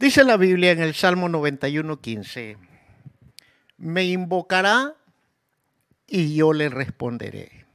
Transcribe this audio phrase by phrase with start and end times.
[0.00, 2.56] Dice la Biblia en el Salmo 91, 15,
[3.76, 4.94] me invocará
[6.06, 7.66] y yo le responderé.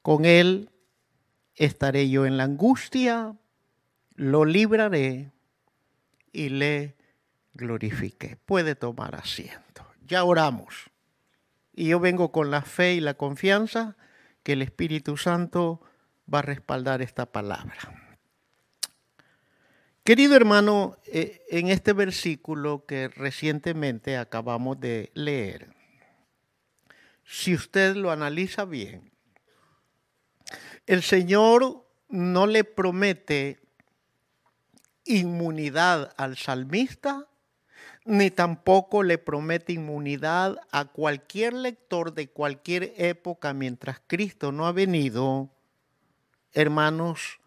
[0.00, 0.70] Con él
[1.56, 3.36] estaré yo en la angustia,
[4.14, 5.30] lo libraré
[6.32, 6.96] y le
[7.52, 8.38] glorifique.
[8.46, 9.84] Puede tomar asiento.
[10.06, 10.90] Ya oramos.
[11.74, 13.94] Y yo vengo con la fe y la confianza
[14.42, 15.82] que el Espíritu Santo
[16.32, 17.99] va a respaldar esta palabra.
[20.10, 25.72] Querido hermano, eh, en este versículo que recientemente acabamos de leer,
[27.24, 29.12] si usted lo analiza bien,
[30.88, 33.60] el Señor no le promete
[35.04, 37.28] inmunidad al salmista,
[38.04, 44.72] ni tampoco le promete inmunidad a cualquier lector de cualquier época mientras Cristo no ha
[44.72, 45.50] venido,
[46.52, 47.39] hermanos,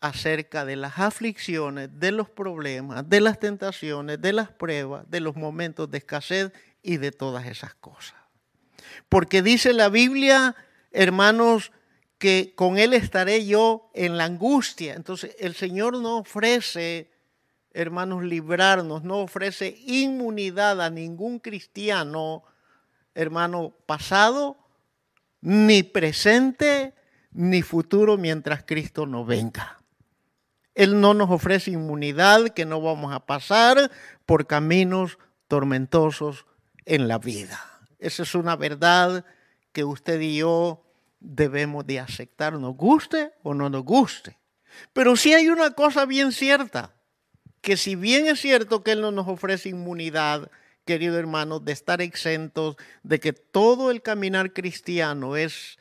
[0.00, 5.36] acerca de las aflicciones, de los problemas, de las tentaciones, de las pruebas, de los
[5.36, 8.14] momentos de escasez y de todas esas cosas.
[9.08, 10.54] Porque dice la Biblia,
[10.92, 11.72] hermanos,
[12.18, 14.94] que con Él estaré yo en la angustia.
[14.94, 17.10] Entonces el Señor no ofrece,
[17.72, 22.44] hermanos, librarnos, no ofrece inmunidad a ningún cristiano,
[23.14, 24.56] hermano, pasado,
[25.40, 26.94] ni presente,
[27.32, 29.78] ni futuro mientras Cristo no venga.
[30.76, 33.90] Él no nos ofrece inmunidad que no vamos a pasar
[34.26, 35.18] por caminos
[35.48, 36.44] tormentosos
[36.84, 37.58] en la vida.
[37.98, 39.24] Esa es una verdad
[39.72, 40.84] que usted y yo
[41.18, 44.38] debemos de aceptar, nos guste o no nos guste.
[44.92, 46.94] Pero sí hay una cosa bien cierta,
[47.62, 50.50] que si bien es cierto que Él no nos ofrece inmunidad,
[50.84, 55.78] querido hermano, de estar exentos, de que todo el caminar cristiano es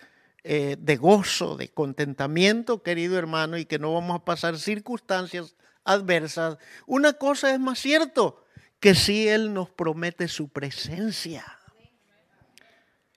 [0.47, 6.59] eh, de gozo, de contentamiento, querido hermano, y que no vamos a pasar circunstancias adversas,
[6.85, 8.43] una cosa es más cierto,
[8.79, 11.43] que si Él nos promete su presencia.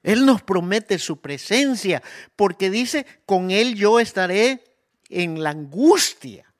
[0.03, 2.02] Él nos promete su presencia,
[2.35, 4.64] porque dice, con Él yo estaré
[5.11, 6.55] en la angustia.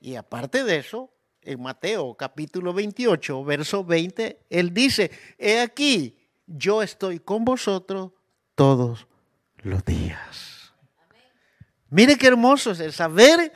[0.00, 6.16] Y aparte de eso, en Mateo capítulo 28, verso 20, Él dice, he aquí,
[6.48, 8.10] yo estoy con vosotros
[8.56, 9.06] todos
[9.62, 10.72] los días.
[11.90, 13.52] Mire qué hermoso es el saber,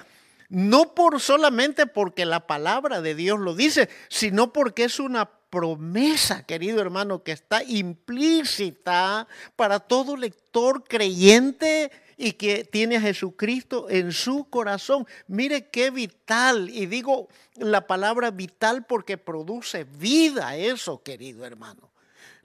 [0.48, 6.44] no por solamente porque la palabra de Dios lo dice, sino porque es una promesa,
[6.44, 14.12] querido hermano, que está implícita para todo lector creyente y que tiene a Jesucristo en
[14.12, 15.06] su corazón.
[15.28, 21.95] Mire qué vital, y digo la palabra vital porque produce vida eso, querido hermano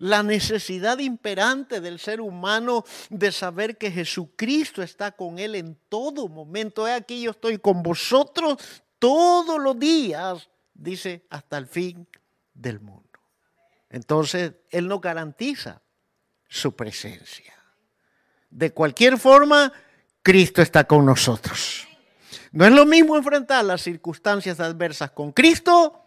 [0.02, 6.28] la necesidad imperante del ser humano de saber que Jesucristo está con él en todo
[6.28, 6.88] momento.
[6.88, 8.58] He aquí yo estoy con vosotros
[8.98, 12.08] todos los días, dice, hasta el fin
[12.56, 13.20] del mundo.
[13.92, 15.84] Entonces, Él nos garantiza
[16.48, 17.54] su presencia.
[18.50, 19.72] De cualquier forma,
[20.24, 21.88] Cristo está con nosotros.
[22.52, 26.04] No es lo mismo enfrentar las circunstancias adversas con Cristo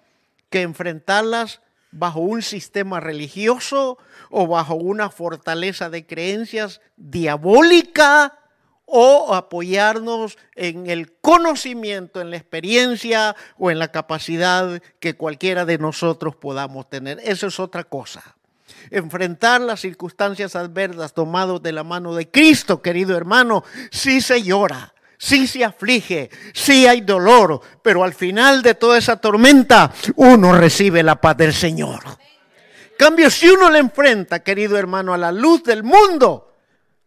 [0.51, 1.61] que enfrentarlas
[1.95, 3.99] bajo un sistema religioso
[4.31, 8.39] o bajo una fortaleza de creencias diabólica
[8.85, 15.79] o apoyarnos en el conocimiento, en la experiencia o en la capacidad que cualquiera de
[15.79, 17.21] nosotros podamos tener.
[17.23, 18.37] Eso es otra cosa.
[18.91, 24.94] Enfrentar las circunstancias adversas tomados de la mano de Cristo, querido hermano, sí se llora,
[25.19, 31.03] sí se aflige, sí hay dolor, pero al final de toda esa tormenta uno recibe
[31.03, 32.03] la paz del Señor.
[32.99, 36.55] Cambio, si uno le enfrenta, querido hermano, a la luz del mundo,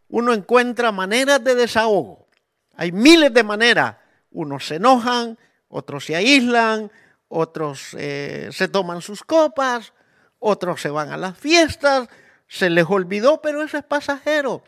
[0.09, 2.27] uno encuentra maneras de desahogo.
[2.75, 3.95] Hay miles de maneras.
[4.31, 5.37] Unos se enojan,
[5.69, 6.91] otros se aíslan,
[7.27, 9.93] otros eh, se toman sus copas,
[10.39, 12.07] otros se van a las fiestas,
[12.47, 14.63] se les olvidó, pero eso es pasajero.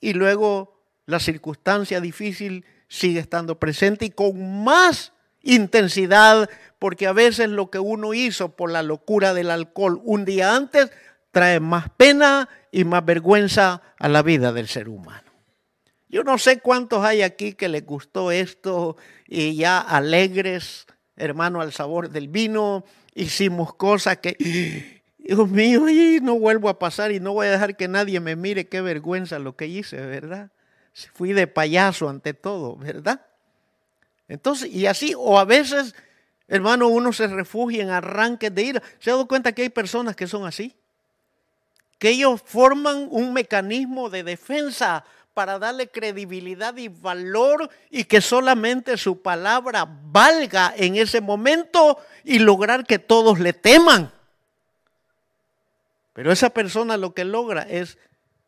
[0.00, 0.71] Y luego
[1.12, 5.12] la circunstancia difícil sigue estando presente y con más
[5.42, 6.48] intensidad,
[6.78, 10.90] porque a veces lo que uno hizo por la locura del alcohol un día antes
[11.30, 15.30] trae más pena y más vergüenza a la vida del ser humano.
[16.08, 20.86] Yo no sé cuántos hay aquí que les gustó esto y ya alegres,
[21.16, 22.84] hermano, al sabor del vino,
[23.14, 27.76] hicimos cosas que, Dios mío, y no vuelvo a pasar y no voy a dejar
[27.76, 30.50] que nadie me mire qué vergüenza lo que hice, ¿verdad?
[31.14, 33.24] Fui de payaso ante todo, ¿verdad?
[34.28, 35.94] Entonces, y así, o a veces,
[36.48, 38.82] hermano, uno se refugia en arranques de ira.
[38.98, 40.74] ¿Se ha dado cuenta que hay personas que son así?
[42.02, 45.04] que ellos forman un mecanismo de defensa
[45.34, 52.40] para darle credibilidad y valor y que solamente su palabra valga en ese momento y
[52.40, 54.12] lograr que todos le teman.
[56.12, 57.98] Pero esa persona lo que logra es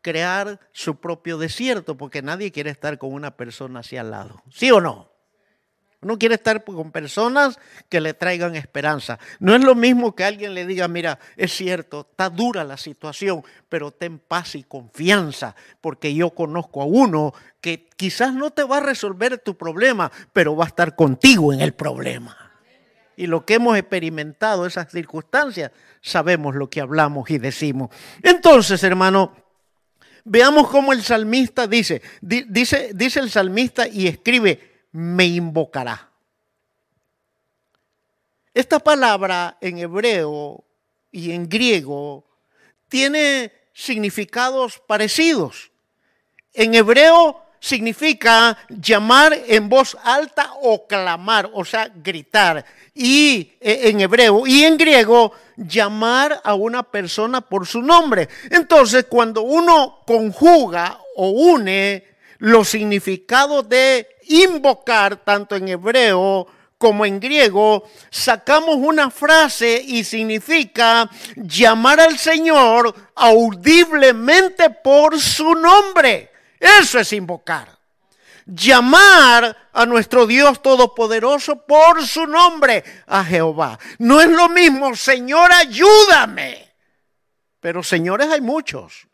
[0.05, 4.43] crear su propio desierto, porque nadie quiere estar con una persona así al lado.
[4.51, 5.09] ¿Sí o no?
[5.99, 7.57] Uno quiere estar con personas
[7.89, 9.17] que le traigan esperanza.
[9.39, 13.43] No es lo mismo que alguien le diga, mira, es cierto, está dura la situación,
[13.67, 18.77] pero ten paz y confianza, porque yo conozco a uno que quizás no te va
[18.77, 22.37] a resolver tu problema, pero va a estar contigo en el problema.
[23.17, 27.89] Y lo que hemos experimentado, esas circunstancias, sabemos lo que hablamos y decimos.
[28.21, 29.44] Entonces, hermano,
[30.25, 36.11] veamos cómo el salmista dice, dice, dice el salmista y escribe, me invocará.
[38.53, 40.65] Esta palabra en hebreo
[41.11, 42.25] y en griego
[42.89, 45.71] tiene significados parecidos.
[46.53, 52.65] En hebreo significa llamar en voz alta o clamar, o sea, gritar.
[52.93, 58.29] Y e, en hebreo y en griego llamar a una persona por su nombre.
[58.49, 62.03] Entonces, cuando uno conjuga o une
[62.39, 66.47] los significados de invocar, tanto en hebreo
[66.77, 76.34] como en griego, sacamos una frase y significa llamar al Señor audiblemente por su nombre.
[76.59, 77.77] Eso es invocar.
[78.45, 83.79] Llamar a nuestro Dios Todopoderoso por su nombre, a Jehová.
[83.97, 86.71] No es lo mismo, Señor, ayúdame.
[87.59, 89.07] Pero señores hay muchos.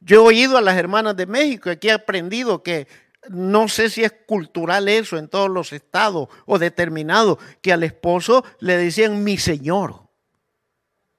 [0.00, 2.88] Yo he oído a las hermanas de México y aquí he aprendido que
[3.28, 8.44] no sé si es cultural eso en todos los estados o determinado, que al esposo
[8.60, 10.05] le decían mi señor.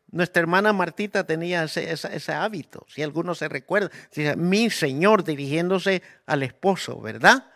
[0.10, 6.44] Nuestra hermana Martita tenía ese, hábito, si alguno se recuerda, decía, mi señor dirigiéndose al
[6.44, 7.52] esposo, ¿verdad?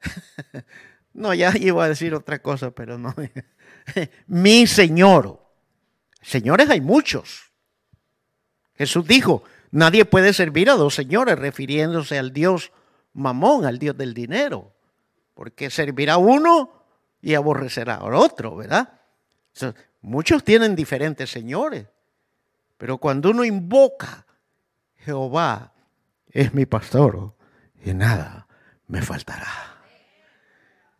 [1.12, 3.14] no, ya iba a decir otra cosa, pero no.
[4.26, 5.40] mi señor.
[6.22, 7.52] Señores hay muchos.
[8.74, 12.72] Jesús dijo, Nadie puede servir a dos señores, refiriéndose al Dios
[13.12, 14.72] mamón, al Dios del dinero,
[15.34, 16.72] porque servirá uno
[17.22, 19.00] y aborrecerá al otro, ¿verdad?
[20.00, 21.86] Muchos tienen diferentes señores,
[22.76, 24.26] pero cuando uno invoca,
[24.96, 25.72] Jehová
[26.28, 27.34] es mi pastor
[27.84, 28.46] y nada
[28.86, 29.80] me faltará.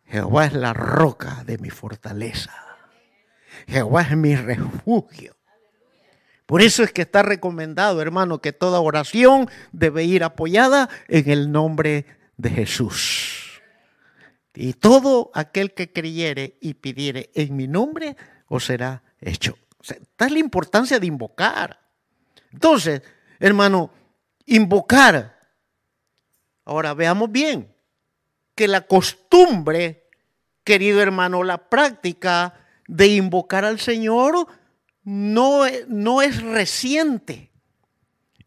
[0.05, 2.53] Jehová es la roca de mi fortaleza.
[3.67, 5.35] Jehová es mi refugio.
[6.45, 11.51] Por eso es que está recomendado, hermano, que toda oración debe ir apoyada en el
[11.51, 12.05] nombre
[12.35, 13.61] de Jesús.
[14.53, 18.17] Y todo aquel que creyere y pidiere en mi nombre,
[18.51, 19.57] os será hecho.
[19.79, 21.79] O sea, es la importancia de invocar.
[22.51, 23.01] Entonces,
[23.39, 23.89] hermano,
[24.45, 25.39] invocar.
[26.65, 27.73] Ahora veamos bien
[28.53, 30.09] que la costumbre,
[30.65, 32.53] querido hermano, la práctica
[32.87, 34.47] de invocar al Señor
[35.03, 37.51] no, no es reciente.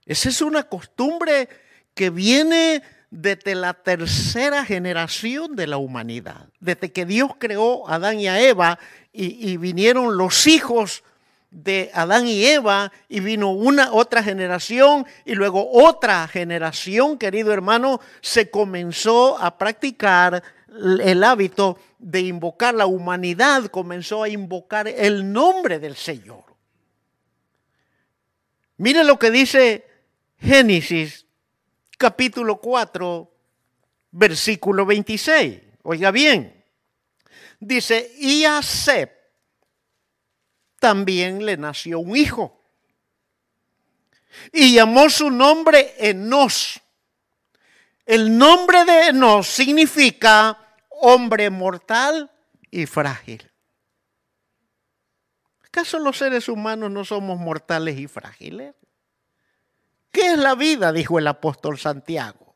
[0.04, 1.48] Esa es una costumbre
[1.94, 2.82] que viene
[3.14, 6.48] desde la tercera generación de la humanidad.
[6.58, 8.78] Desde que Dios creó a Adán y a Eva
[9.12, 11.04] y, y, vinieron los hijos
[11.52, 18.00] de Adán y Eva y vino una otra generación y luego otra generación, querido hermano,
[18.20, 20.42] se comenzó a practicar
[21.00, 26.42] el hábito de invocar, la humanidad comenzó a invocar el nombre del Señor.
[28.76, 29.86] Mire lo que dice
[30.40, 31.24] Génesis
[31.96, 33.30] capítulo 4,
[34.10, 35.60] versículo 26.
[35.82, 36.64] Oiga bien.
[37.60, 39.10] Dice, y a Seb
[40.78, 42.60] también le nació un hijo.
[44.52, 46.80] Y llamó su nombre Enos.
[48.04, 50.58] El nombre de Enos significa
[50.90, 52.30] hombre mortal
[52.70, 53.50] y frágil.
[55.64, 58.74] ¿Acaso los seres humanos no somos mortales y frágiles?
[60.14, 60.92] ¿Qué es la vida?
[60.92, 62.54] dijo el apóstol Santiago.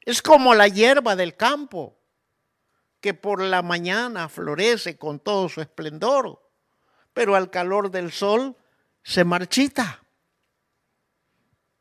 [0.00, 1.98] Es como la hierba del campo,
[3.02, 6.50] que por la mañana florece con todo su esplendor,
[7.12, 8.56] pero al calor del sol
[9.02, 10.02] se marchita.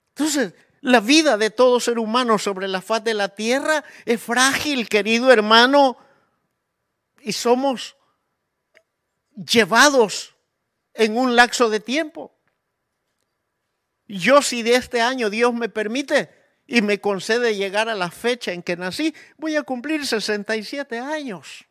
[0.10, 4.90] Entonces, la vida de todo ser humano sobre la faz de la tierra es frágil,
[4.90, 5.98] querido hermano,
[7.22, 7.96] y somos
[9.34, 10.36] llevados
[10.94, 12.36] en un lapso de tiempo.
[14.14, 16.30] Yo si de este año Dios me permite
[16.68, 21.66] y me concede llegar a la fecha en que nací, voy a cumplir 67 años.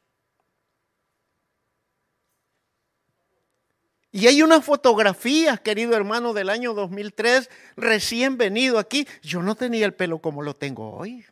[4.11, 9.06] Y hay unas fotografías, querido hermano, del año 2003, recién venido aquí.
[9.22, 11.25] Yo no tenía el pelo como lo tengo hoy.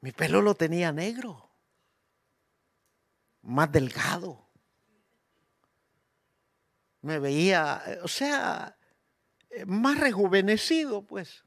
[0.00, 1.50] Mi pelo lo tenía negro,
[3.42, 4.48] más delgado.
[7.02, 8.77] Me veía, o sea,
[9.66, 11.44] más rejuvenecido, pues.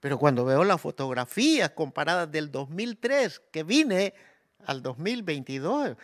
[0.00, 4.14] Pero cuando veo las fotografías comparadas del 2003 que vine
[4.66, 5.96] al 2022,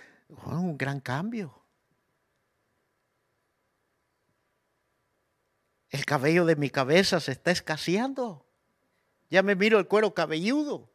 [0.46, 1.60] un gran cambio.
[5.90, 8.46] El cabello de mi cabeza se está escaseando.
[9.28, 10.88] Ya me miro el cuero cabelludo.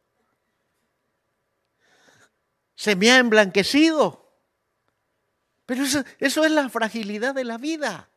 [2.74, 4.26] Se me ha emblanquecido.
[5.66, 8.08] Pero eso, eso, es la fragilidad de la vida.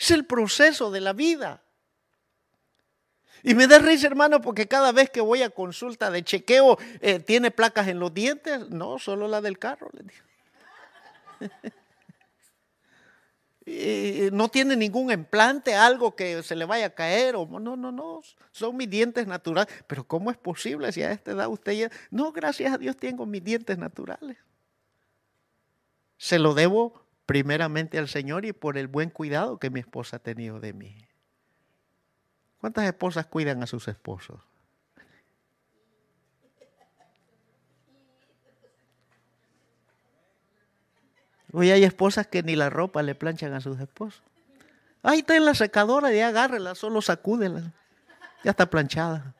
[0.00, 1.62] Es el proceso de la vida.
[3.42, 7.20] Y me da risa, hermano, porque cada vez que voy a consulta de chequeo, eh,
[7.20, 8.70] ¿tiene placas en los dientes?
[8.70, 9.90] No, solo la del carro.
[13.66, 17.36] y no tiene ningún implante, algo que se le vaya a caer.
[17.36, 19.70] O, no, no, no, son mis dientes naturales.
[19.86, 21.90] Pero ¿cómo es posible si a esta edad usted ya...
[22.10, 24.38] No, gracias a Dios tengo mis dientes naturales.
[26.16, 30.18] Se lo debo primeramente al Señor y por el buen cuidado que mi esposa ha
[30.18, 31.06] tenido de mí.
[32.60, 34.40] ¿Cuántas esposas cuidan a sus esposos?
[41.52, 44.24] Hoy hay esposas que ni la ropa le planchan a sus esposos.
[45.04, 47.72] Ahí está en la secadora, ya agárrela, solo sacúdela.
[48.42, 49.36] Ya está planchada.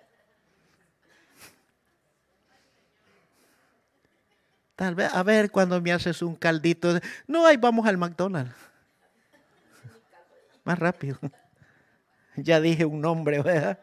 [4.81, 6.99] Tal vez, a ver cuando me haces un caldito.
[7.27, 8.55] No, ahí vamos al McDonald's.
[10.65, 11.19] Más rápido.
[12.37, 13.79] Ya dije un nombre, ¿verdad?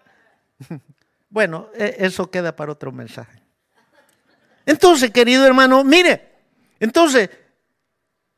[1.29, 3.43] Bueno, e, eso queda para otro mensaje.
[4.65, 6.31] Entonces, querido hermano, mire,
[6.79, 7.29] entonces,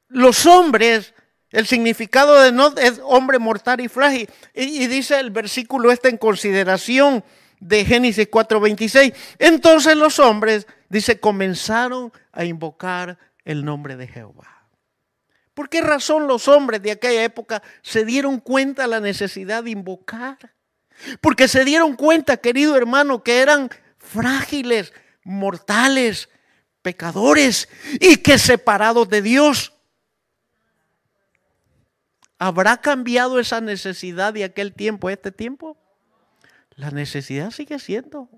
[0.09, 1.13] los hombres,
[1.51, 4.29] el significado de no es hombre mortal y frágil.
[4.53, 7.23] Y, dice el versículo este en consideración
[7.59, 9.13] de Génesis 4:26.
[9.37, 14.67] Entonces los hombres, dice, comenzaron a invocar el nombre de Jehová.
[15.53, 19.71] ¿Por qué razón los hombres de aquella época se dieron cuenta de la necesidad de
[19.71, 20.37] invocar?
[21.21, 26.29] Porque se dieron cuenta, querido hermano, que eran frágiles, mortales,
[26.81, 27.67] pecadores
[27.99, 29.73] y que separados de Dios.
[32.37, 35.77] ¿Habrá cambiado esa necesidad de aquel tiempo a este tiempo?
[36.79, 38.29] La necesidad sigue siendo.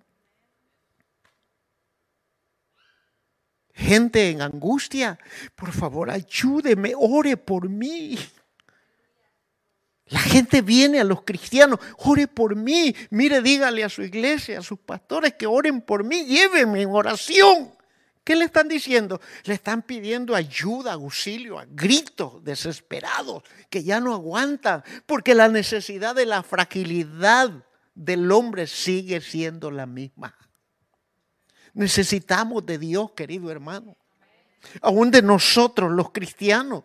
[3.73, 5.19] gente en angustia,
[5.55, 8.17] por favor ayúdeme, ore por mí.
[10.07, 12.95] La gente viene a los cristianos, ore por mí.
[13.11, 17.71] Mire, dígale a su iglesia, a sus pastores que oren por mí, llévenme en oración.
[18.23, 19.21] ¿Qué le están diciendo?
[19.43, 26.15] Le están pidiendo ayuda, auxilio, a gritos desesperados, que ya no aguantan, porque la necesidad
[26.15, 27.65] de la fragilidad
[28.05, 30.35] del hombre sigue siendo la misma.
[31.73, 33.95] Necesitamos de Dios, querido hermano.
[34.81, 36.83] Aún de nosotros, los cristianos.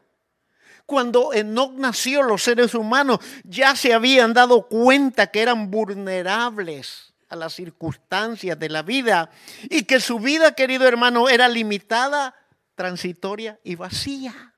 [0.84, 7.34] Cuando Enoch nació, los seres humanos ya se habían dado cuenta que eran vulnerables a
[7.34, 9.30] las circunstancias de la vida
[9.64, 12.34] y que su vida, querido hermano, era limitada,
[12.74, 14.54] transitoria y vacía.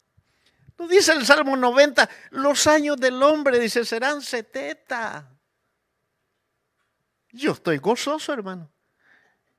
[0.77, 5.38] Nos dice el Salmo 90, los años del hombre, dice, serán 70.
[7.33, 8.71] Yo estoy gozoso, hermano.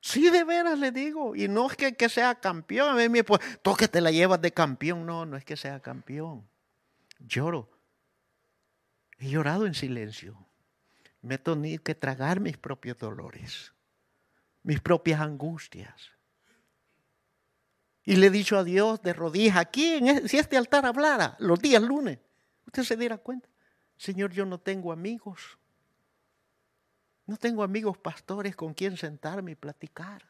[0.00, 1.36] Sí, de veras le digo.
[1.36, 2.90] Y no es que, sea campeón.
[2.90, 5.06] A mí me pues, tú que te la llevas de campeón.
[5.06, 6.48] No, no es que sea campeón.
[7.18, 7.70] Lloro.
[9.18, 10.36] He llorado en silencio.
[11.22, 13.74] Me he tenido que tragar mis propios dolores,
[14.62, 16.12] mis propias angustias.
[18.04, 21.60] Y le he dicho a Dios de rodillas, aquí, en si este altar hablara los
[21.60, 22.18] días lunes,
[22.66, 23.48] usted se diera cuenta,
[23.98, 25.58] Señor, yo no tengo amigos.
[27.30, 30.28] No tengo amigos pastores con quien sentarme y platicar.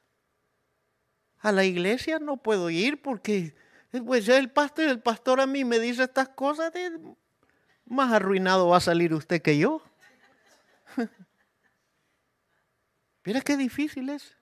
[1.39, 3.55] A la iglesia no puedo ir porque
[4.05, 6.71] pues el pastor, el pastor a mí me dice estas cosas,
[7.87, 9.83] más arruinado va a salir usted que yo.
[13.25, 14.37] Mira qué difícil es.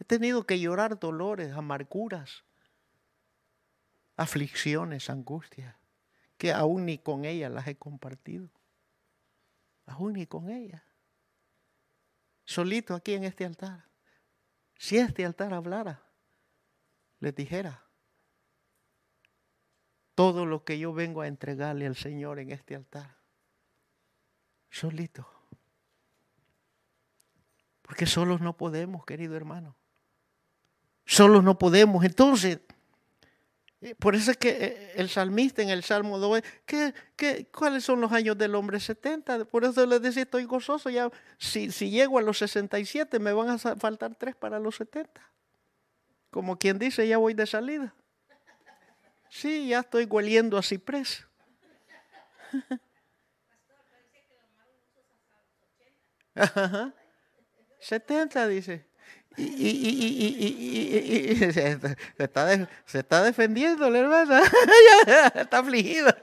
[0.00, 2.42] He tenido que llorar dolores, amarguras,
[4.16, 5.76] aflicciones, angustias,
[6.38, 8.48] que aún ni con ella las he compartido.
[9.84, 10.82] Aún ni con ella
[12.46, 13.84] solito aquí en este altar.
[14.78, 16.02] Si este altar hablara,
[17.20, 17.82] les dijera
[20.14, 23.16] todo lo que yo vengo a entregarle al Señor en este altar.
[24.70, 25.28] Solito.
[27.82, 29.76] Porque solos no podemos, querido hermano.
[31.04, 32.04] Solos no podemos.
[32.04, 32.60] Entonces,
[33.98, 38.00] Por eso es que eh, el salmista en el Salmo 2, ¿qué, qué, cuáles son
[38.00, 39.44] los años del hombre 70?
[39.44, 43.50] Por eso les decía, estoy gozoso, ya si, si llego a los 67 me van
[43.50, 45.20] a faltar tres para los 70.
[46.30, 47.94] Como quien dice, ya voy de salida.
[49.28, 51.26] Sí, ya estoy hueliendo a ciprés.
[57.80, 58.86] 70 dice.
[59.36, 61.78] Y, se,
[62.18, 64.42] está se, está defendiendo la hermana.
[65.34, 66.16] está afligida.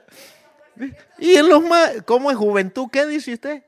[1.18, 2.88] Y en los más, ¿cómo es juventud?
[2.90, 3.62] ¿Qué dice usted?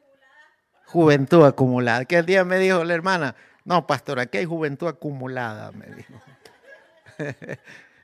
[0.87, 2.05] Juventud acumulada.
[2.05, 6.15] Que el día me dijo la hermana, no, pastor, aquí hay juventud acumulada, me dijo.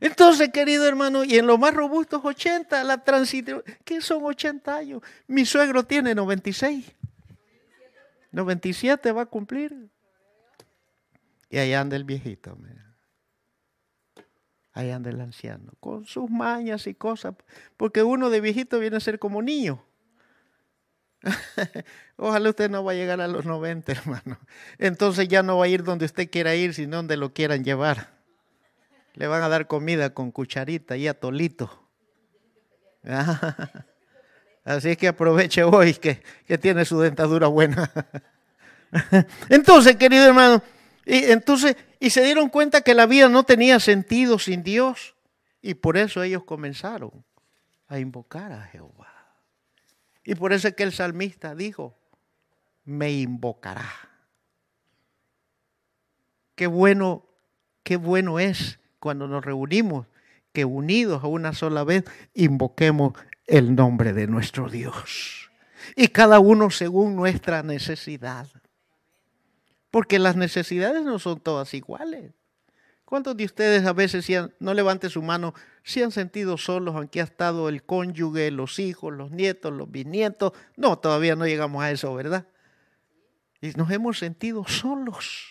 [0.00, 5.00] Entonces, querido hermano, y en los más robustos 80, la transición, ¿qué son 80 años?
[5.28, 6.92] Mi suegro tiene 96.
[8.32, 9.91] 97 va a cumplir.
[11.52, 12.96] Y ahí anda el viejito, mira.
[14.72, 17.34] Ahí anda el anciano, con sus mañas y cosas.
[17.76, 19.84] Porque uno de viejito viene a ser como niño.
[22.16, 24.38] Ojalá usted no va a llegar a los 90, hermano.
[24.78, 28.08] Entonces ya no va a ir donde usted quiera ir, sino donde lo quieran llevar.
[29.12, 31.86] Le van a dar comida con cucharita y atolito.
[34.64, 36.22] Así que aproveche hoy que
[36.56, 37.92] tiene su dentadura buena.
[39.50, 40.62] Entonces, querido hermano,
[41.04, 45.16] y entonces, y se dieron cuenta que la vida no tenía sentido sin Dios.
[45.60, 47.24] Y por eso ellos comenzaron
[47.88, 49.12] a invocar a Jehová.
[50.24, 51.96] Y por eso es que el salmista dijo,
[52.84, 53.90] me invocará.
[56.54, 57.26] Qué bueno,
[57.82, 60.06] qué bueno es cuando nos reunimos,
[60.52, 62.04] que unidos a una sola vez
[62.34, 63.14] invoquemos
[63.46, 65.50] el nombre de nuestro Dios.
[65.96, 68.46] Y cada uno según nuestra necesidad.
[69.92, 72.32] Porque las necesidades no son todas iguales.
[73.04, 77.20] ¿Cuántos de ustedes a veces, si no levante su mano, se han sentido solos, aunque
[77.20, 80.52] ha estado el cónyuge, los hijos, los nietos, los bisnietos?
[80.76, 82.46] No, todavía no llegamos a eso, ¿verdad?
[83.60, 85.50] Y nos hemos sentido solos,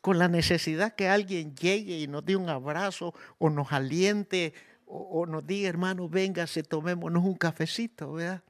[0.00, 4.54] con la necesidad que alguien llegue y nos dé un abrazo o nos aliente
[4.86, 8.44] o, nos diga, hermano, véngase, tomémonos un cafecito, ¿verdad?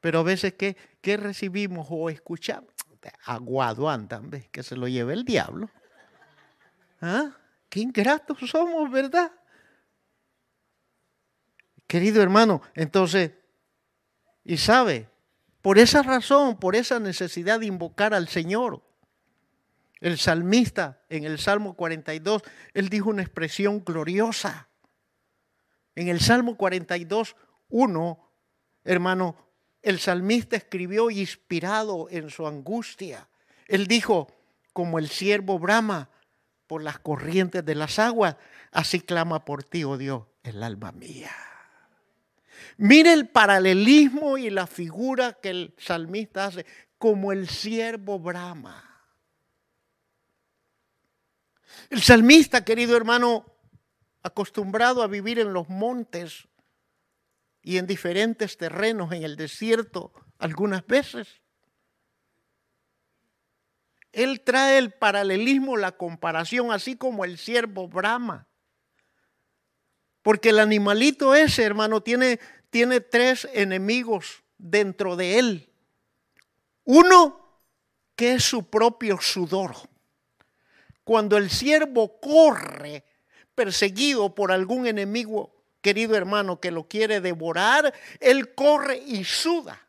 [0.00, 2.77] Pero a veces, ¿qué, qué recibimos o escuchamos?
[3.24, 4.30] Aguado andan.
[4.50, 5.70] Que se lo lleve el diablo.
[7.00, 7.30] ¿Ah?
[7.68, 9.30] Qué ingratos somos, ¿verdad?
[11.86, 13.32] Querido hermano, entonces,
[14.44, 15.08] y sabe,
[15.62, 18.82] por esa razón, por esa necesidad de invocar al Señor,
[20.00, 22.42] el salmista en el Salmo 42,
[22.74, 24.68] él dijo una expresión gloriosa.
[25.94, 27.36] En el Salmo 42,
[27.70, 28.30] 1,
[28.84, 29.47] hermano,
[29.82, 33.28] el salmista escribió inspirado en su angustia.
[33.66, 34.28] Él dijo,
[34.72, 36.10] como el siervo brama
[36.66, 38.36] por las corrientes de las aguas,
[38.72, 41.32] así clama por ti, oh Dios, el alma mía.
[42.76, 46.66] Mire el paralelismo y la figura que el salmista hace,
[46.98, 48.84] como el siervo brama.
[51.90, 53.46] El salmista, querido hermano,
[54.22, 56.46] acostumbrado a vivir en los montes,
[57.68, 61.28] y en diferentes terrenos en el desierto algunas veces.
[64.10, 68.48] Él trae el paralelismo, la comparación, así como el siervo Brahma.
[70.22, 75.70] Porque el animalito ese, hermano, tiene, tiene tres enemigos dentro de él.
[76.84, 77.38] Uno,
[78.16, 79.74] que es su propio sudor.
[81.04, 83.04] Cuando el siervo corre
[83.54, 89.88] perseguido por algún enemigo querido hermano, que lo quiere devorar, él corre y suda.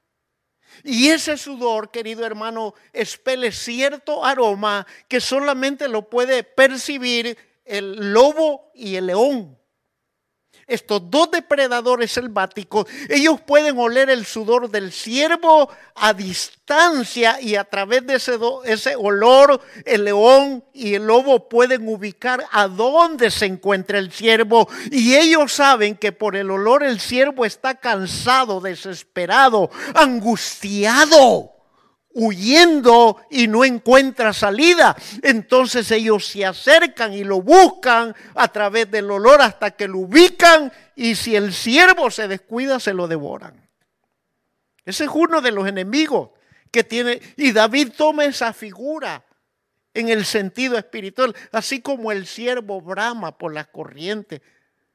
[0.83, 8.71] Y ese sudor, querido hermano, espele cierto aroma que solamente lo puede percibir el lobo
[8.73, 9.58] y el león
[10.69, 17.63] estos dos depredadores selváticos, ellos pueden oler el sudor del ciervo a distancia y a
[17.63, 23.45] través de ese, ese olor el león y el lobo pueden ubicar a dónde se
[23.45, 24.69] encuentra el ciervo.
[24.91, 31.58] Y ellos saben que por el olor el ciervo está cansado, desesperado, angustiado
[32.13, 34.95] huyendo y no encuentra salida.
[35.21, 40.71] Entonces ellos se acercan y lo buscan a través del olor hasta que lo ubican
[40.95, 43.69] y si el siervo se descuida se lo devoran.
[44.85, 46.31] Ese es uno de los enemigos
[46.71, 49.23] que tiene y David toma esa figura
[49.93, 54.41] en el sentido espiritual, así como el siervo brama por las corrientes.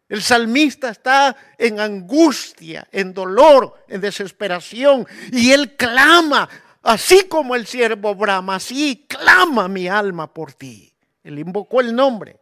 [0.08, 6.48] El salmista está en angustia, en dolor, en desesperación y él clama,
[6.84, 10.94] Así como el siervo brama, así clama mi alma por ti.
[11.22, 12.38] Él invocó el nombre.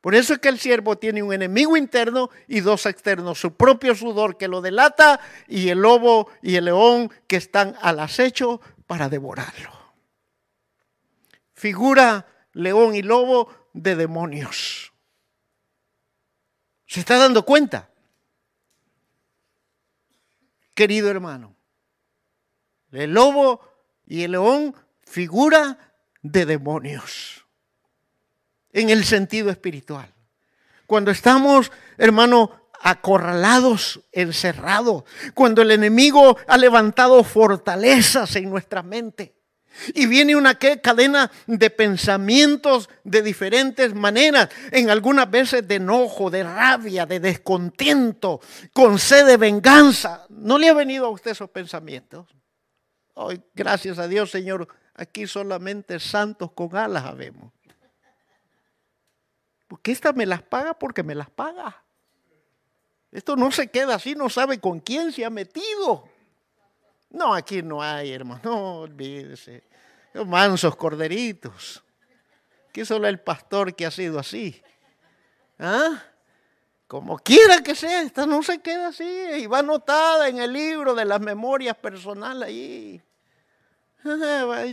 [0.00, 3.94] Por eso es que el siervo tiene un enemigo interno y dos externos, su propio
[3.94, 9.10] sudor que lo delata y el lobo y el león que están al acecho para
[9.10, 9.72] devorarlo.
[11.52, 14.94] Figura león y lobo de demonios.
[16.86, 17.90] ¿Se está dando cuenta?
[20.72, 21.57] Querido hermano,
[22.92, 23.60] el lobo
[24.06, 25.78] y el león figura
[26.22, 27.46] de demonios
[28.72, 30.12] en el sentido espiritual.
[30.86, 39.34] Cuando estamos, hermano, acorralados, encerrados, cuando el enemigo ha levantado fortalezas en nuestra mente.
[39.94, 46.42] Y viene una cadena de pensamientos de diferentes maneras, en algunas veces de enojo, de
[46.42, 48.40] rabia, de descontento,
[48.72, 50.26] con sed de venganza.
[50.30, 52.26] ¿No le ha venido a usted esos pensamientos?
[53.54, 57.52] Gracias a Dios, Señor, aquí solamente santos con alas habemos.
[59.66, 61.82] Porque esta me las paga porque me las paga.
[63.10, 66.08] Esto no se queda así, no sabe con quién se ha metido.
[67.10, 69.64] No, aquí no hay, hermano, no olvídese.
[70.12, 71.82] Los mansos corderitos.
[72.68, 74.62] Aquí solo el pastor que ha sido así.
[75.58, 76.02] ¿Ah?
[76.86, 79.04] Como quiera que sea, esta no se queda así.
[79.36, 83.02] Y va anotada en el libro de las memorias personales ahí.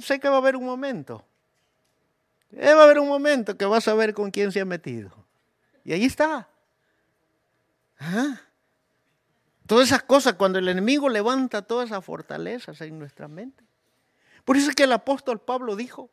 [0.01, 1.23] Sé que va a haber un momento.
[2.51, 5.11] Eh, va a haber un momento que vas a ver con quién se ha metido.
[5.83, 6.47] Y ahí está.
[9.65, 13.63] Todas esas cosas, cuando el enemigo levanta todas esas fortalezas en nuestra mente.
[14.43, 16.09] Por eso es que el apóstol Pablo dijo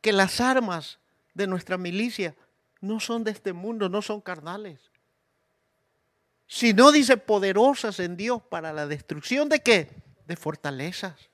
[0.00, 0.98] que las armas
[1.34, 2.34] de nuestra milicia
[2.80, 4.80] no son de este mundo, no son carnales.
[6.46, 9.90] Sino, dice, poderosas en Dios para la destrucción de qué?
[10.26, 11.28] De fortalezas.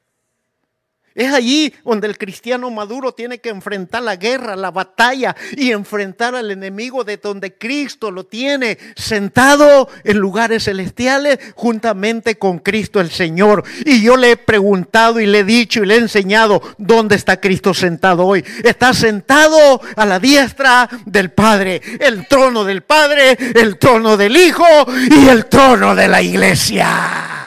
[1.15, 6.35] Es allí donde el cristiano maduro tiene que enfrentar la guerra, la batalla y enfrentar
[6.35, 13.11] al enemigo de donde Cristo lo tiene sentado en lugares celestiales juntamente con Cristo el
[13.11, 13.63] Señor.
[13.87, 17.41] Y yo le he preguntado y le he dicho y le he enseñado dónde está
[17.41, 18.45] Cristo sentado hoy.
[18.65, 24.67] Está sentado a la diestra del Padre, el trono del Padre, el trono del Hijo
[24.89, 27.45] y el trono de la iglesia.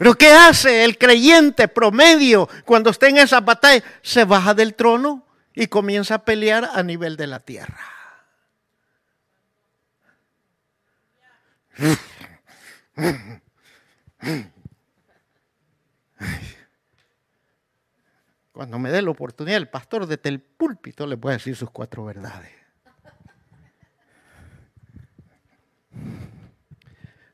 [0.00, 3.84] Pero ¿qué hace el creyente promedio cuando está en esa batalla?
[4.00, 7.84] Se baja del trono y comienza a pelear a nivel de la tierra.
[18.52, 22.06] Cuando me dé la oportunidad, el pastor desde el púlpito le puede decir sus cuatro
[22.06, 22.52] verdades.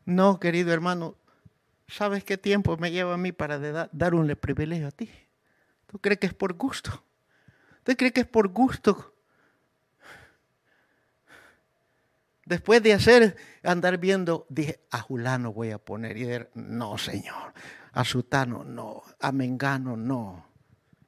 [0.05, 1.15] No, querido hermano,
[1.89, 5.11] ¿Sabes qué tiempo me lleva a mí para dar un privilegio a ti?
[5.87, 7.05] ¿Tú crees que es por gusto?
[7.85, 9.15] ¿Tú crees que es por gusto?
[12.45, 16.17] Después de hacer, andar viendo, dije, a Julano voy a poner.
[16.17, 17.53] Y no, Señor.
[17.93, 19.03] A Sutano, no.
[19.21, 20.47] A Mengano, no.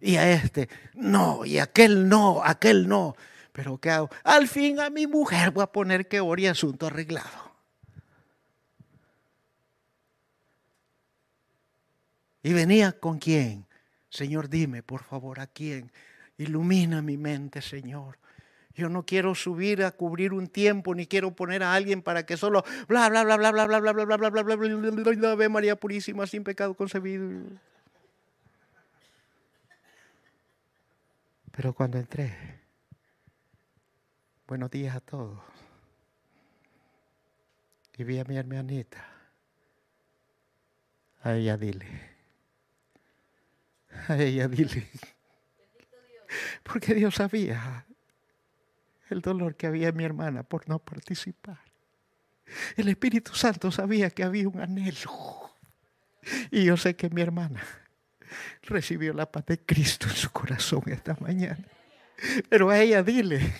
[0.00, 1.44] Y a este, no.
[1.44, 2.42] Y a aquel, no.
[2.44, 3.14] Aquel, no.
[3.52, 4.10] Pero ¿qué hago?
[4.24, 7.47] Al fin a mi mujer voy a poner que ore asunto arreglado.
[12.48, 13.66] Y venía con quién.
[14.08, 15.92] Señor, dime, por favor, a quién.
[16.38, 18.16] Ilumina mi mente, Señor.
[18.74, 22.38] Yo no quiero subir a cubrir un tiempo, ni quiero poner a alguien para que
[22.38, 25.48] solo bla bla bla bla bla bla bla bla bla bla bla bla bla bla
[25.50, 27.28] María Purísima sin pecado concebido.
[31.54, 32.62] Pero cuando entré,
[34.46, 35.38] buenos días a todos.
[37.98, 39.06] Y vi a mi hermanita.
[41.24, 42.07] A ella dile
[44.08, 44.88] a ella, dile.
[46.62, 47.86] Porque Dios sabía
[49.10, 51.60] el dolor que había en mi hermana por no participar.
[52.76, 55.48] El Espíritu Santo sabía que había un anhelo.
[56.50, 57.62] Y yo sé que mi hermana
[58.62, 61.64] recibió la paz de Cristo en su corazón esta mañana.
[62.48, 63.54] Pero a ella dile.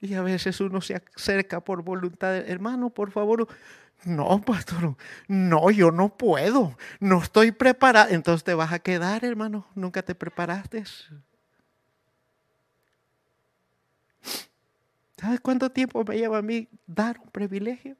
[0.00, 2.36] Y a veces uno se acerca por voluntad.
[2.36, 3.48] Hermano, por favor,
[4.04, 8.10] no, pastor, no, yo no puedo, no estoy preparado.
[8.10, 10.84] Entonces te vas a quedar, hermano, nunca te preparaste.
[15.16, 17.96] ¿Sabes cuánto tiempo me lleva a mí dar un privilegio?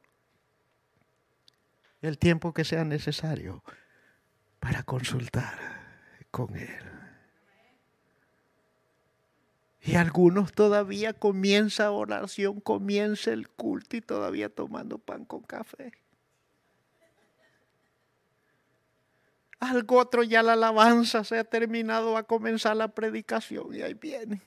[2.01, 3.65] El tiempo que sea necesario
[4.61, 5.59] para consultar
[6.31, 6.98] con Él.
[9.89, 15.93] Y algunos todavía comienza oración, comienza el culto y todavía tomando pan con café.
[19.59, 23.95] Algo otro ya la alabanza se ha terminado, va a comenzar la predicación y ahí
[23.95, 24.43] viene.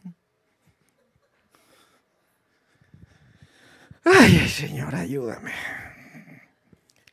[4.06, 5.54] Ay, Señor, ayúdame.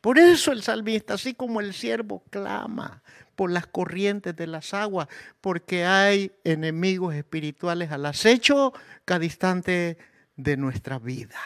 [0.01, 3.01] Por eso el salmista, así como el siervo clama
[3.39, 5.07] por las corrientes de las aguas,
[5.39, 8.73] porque hay enemigos espirituales al acecho
[9.05, 9.97] cada instante
[10.35, 11.39] de nuestra vida.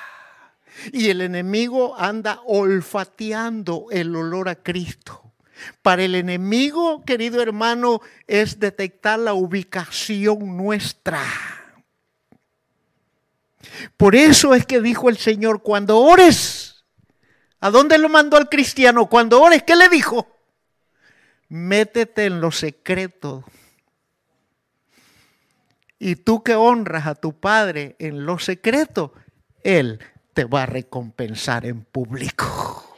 [0.91, 5.33] Y el enemigo anda olfateando el olor a Cristo.
[5.83, 11.21] Para el enemigo, querido hermano, es detectar la ubicación nuestra.
[13.97, 16.83] Por eso es que dijo el Señor, cuando ores,
[17.59, 19.05] ¿a dónde lo mandó al cristiano?
[19.05, 20.32] Cuando ores, ¿qué le dijo?
[21.53, 23.43] Métete en lo secreto.
[25.99, 29.13] Y tú que honras a tu Padre en lo secreto,
[29.63, 29.99] Él
[30.33, 32.97] te va a recompensar en público.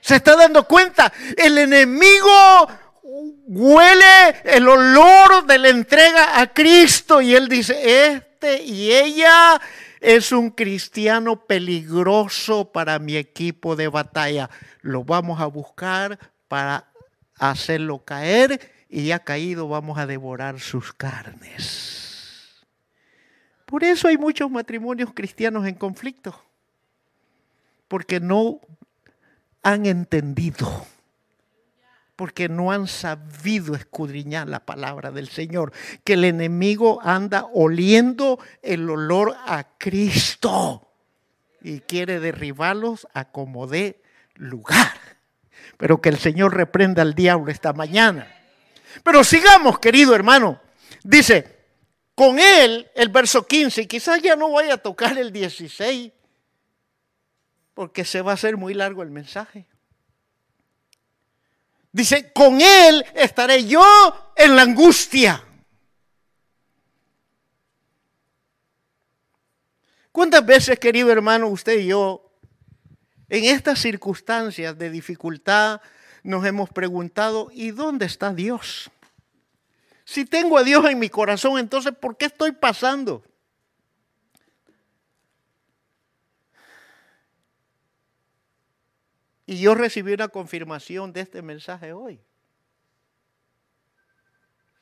[0.00, 1.12] ¿Se está dando cuenta?
[1.36, 2.68] El enemigo
[3.48, 9.60] huele el olor de la entrega a Cristo y él dice, este y ella
[10.00, 14.48] es un cristiano peligroso para mi equipo de batalla.
[14.82, 16.92] Lo vamos a buscar para
[17.38, 22.64] hacerlo caer y ya caído vamos a devorar sus carnes.
[23.66, 26.40] Por eso hay muchos matrimonios cristianos en conflicto,
[27.88, 28.60] porque no
[29.62, 30.86] han entendido,
[32.14, 35.72] porque no han sabido escudriñar la palabra del Señor,
[36.04, 40.88] que el enemigo anda oliendo el olor a Cristo
[41.60, 44.00] y quiere derribarlos a como dé
[44.36, 45.15] lugar.
[45.76, 48.32] Pero que el Señor reprenda al diablo esta mañana.
[49.02, 50.60] Pero sigamos, querido hermano.
[51.02, 51.56] Dice,
[52.14, 56.12] con él, el verso 15, y quizás ya no voy a tocar el 16,
[57.74, 59.66] porque se va a hacer muy largo el mensaje.
[61.92, 63.82] Dice, con él estaré yo
[64.36, 65.42] en la angustia.
[70.12, 72.25] ¿Cuántas veces, querido hermano, usted y yo,
[73.28, 75.80] en estas circunstancias de dificultad,
[76.22, 78.90] nos hemos preguntado, ¿y dónde está Dios?
[80.04, 83.24] Si tengo a Dios en mi corazón, entonces ¿por qué estoy pasando?
[89.46, 92.20] Y yo recibí una confirmación de este mensaje hoy.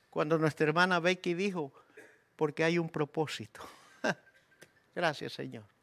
[0.09, 1.73] Cuando nuestra hermana Becky dijo,
[2.37, 3.61] porque hay un propósito.
[4.95, 5.74] Gracias, Señor.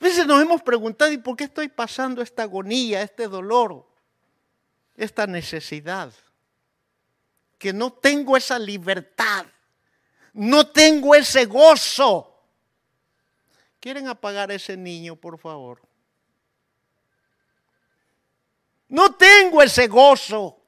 [0.00, 3.86] A veces nos hemos preguntado, ¿y por qué estoy pasando esta agonía, este dolor,
[4.96, 6.12] esta necesidad?
[7.60, 9.44] que no tengo esa libertad,
[10.32, 12.42] no tengo ese gozo.
[13.78, 15.78] ¿Quieren apagar a ese niño, por favor?
[18.88, 20.58] No tengo ese gozo.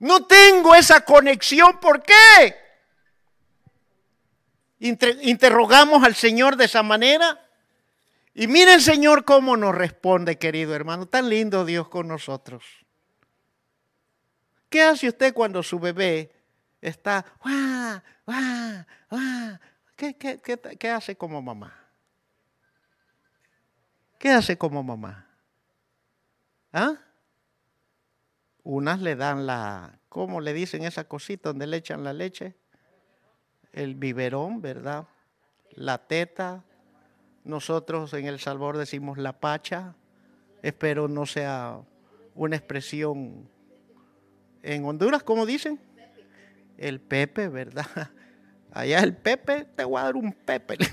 [0.00, 1.78] No tengo esa conexión.
[1.78, 2.67] ¿Por qué?
[4.80, 7.44] Interrogamos al Señor de esa manera.
[8.34, 11.06] Y miren, Señor, cómo nos responde, querido hermano.
[11.06, 12.64] Tan lindo Dios con nosotros.
[14.68, 16.30] ¿Qué hace usted cuando su bebé
[16.80, 17.24] está,
[19.96, 21.74] ¿Qué, hace como mamá?
[24.18, 25.26] ¿Qué hace como mamá?
[26.72, 26.94] ¿Ah?
[28.62, 32.54] Unas le dan la, ¿cómo le dicen esa cosita donde le echan la leche?
[33.78, 35.06] El biberón, ¿verdad?
[35.70, 36.64] La teta.
[37.44, 39.94] Nosotros en El Salvador decimos la pacha.
[40.62, 41.80] Espero no sea
[42.34, 43.48] una expresión
[44.64, 45.78] en Honduras, ¿cómo dicen?
[46.76, 47.86] El Pepe, ¿verdad?
[48.72, 50.78] Allá el Pepe, te voy a dar un Pepe.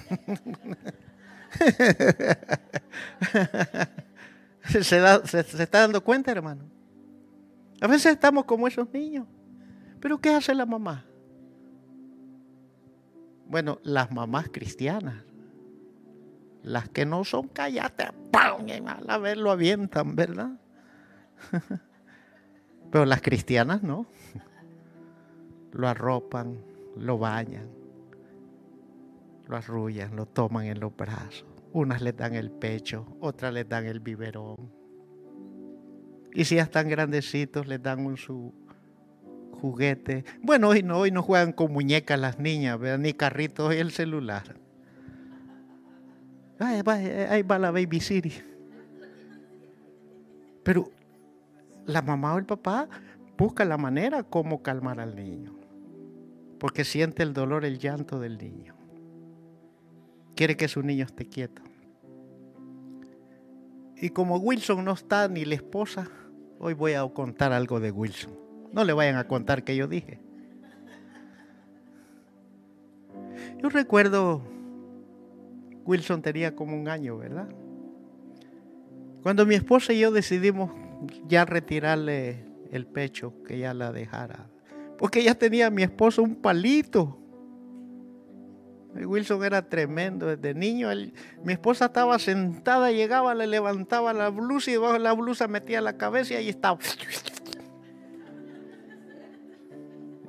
[4.69, 6.69] ¿Se, se, está dando cuenta, hermano?
[7.81, 9.25] A veces estamos como esos niños.
[9.99, 11.03] Pero ¿qué hace la mamá?
[13.47, 15.23] Bueno, las mamás cristianas.
[16.63, 18.65] Las que no son calladas, ¡pam!
[19.07, 20.59] a ver lo avientan, ¿verdad?
[22.91, 24.07] Pero las cristianas no.
[25.73, 26.57] Lo arropan,
[26.95, 27.67] lo bañan,
[29.47, 31.45] lo arrullan, lo toman en los brazos.
[31.73, 34.71] Unas le dan el pecho, otras le dan el biberón.
[36.33, 38.53] Y si ya están grandecitos, les dan un su
[39.65, 40.23] juguete.
[40.41, 44.55] Bueno, hoy no, hoy no juegan con muñecas las niñas, ni carritos, hoy el celular.
[46.59, 48.33] Ahí va, ahí va la Baby City.
[50.63, 50.91] Pero
[51.85, 52.87] la mamá o el papá
[53.37, 55.55] busca la manera como calmar al niño,
[56.59, 58.75] porque siente el dolor, el llanto del niño.
[60.35, 61.61] Quiere que su niño esté quieto.
[63.97, 66.09] Y como Wilson no está ni la esposa,
[66.57, 68.44] Hoy voy a contar algo de Wilson.
[68.75, 70.19] No le vayan a contar que yo dije.
[73.63, 74.43] Yo recuerdo,
[75.85, 77.47] Wilson tenía como un año, ¿verdad?
[79.23, 80.71] Cuando mi esposa y yo decidimos
[81.25, 84.49] ya retirarle el pecho, que ya la dejara.
[84.97, 87.17] Porque ya tenía mi esposo un palito.
[88.93, 90.89] Wilson era tremendo desde niño.
[91.45, 95.79] mi esposa estaba sentada, llegaba, le levantaba la blusa y debajo de la blusa metía
[95.79, 96.77] la cabeza y ahí estaba.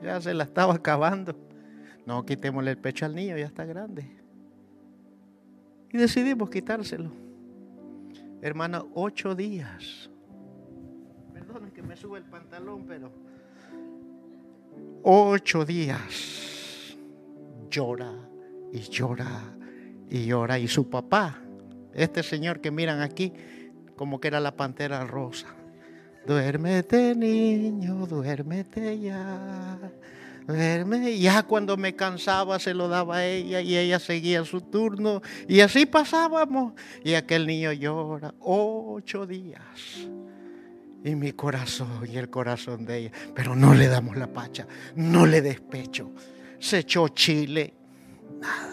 [0.07, 1.35] Ya se la estaba acabando.
[2.07, 4.09] No, quitémosle el pecho al niño, ya está grande.
[5.93, 7.11] Y decidimos quitárselo.
[8.41, 10.09] Hermana, ocho días.
[11.35, 13.11] Perdonen que me sube el pantalón, pero
[15.03, 16.97] ocho días
[17.69, 18.13] llora
[18.73, 19.57] y llora
[20.09, 20.57] y llora.
[20.61, 21.41] Y su papá,
[21.93, 23.33] este señor que miran aquí,
[23.97, 25.49] como que era la pantera rosa.
[26.27, 29.79] Duérmete niño, duérmete ya.
[30.47, 31.19] Duerme.
[31.19, 35.23] Ya cuando me cansaba se lo daba a ella y ella seguía su turno.
[35.49, 36.75] Y así pasábamos.
[37.05, 40.09] Y aquel niño llora ocho días.
[41.05, 43.13] Y mi corazón y el corazón de ella.
[43.35, 46.11] Pero no le damos la pacha, no le despecho.
[46.59, 47.75] Se echó chile,
[48.41, 48.73] nada.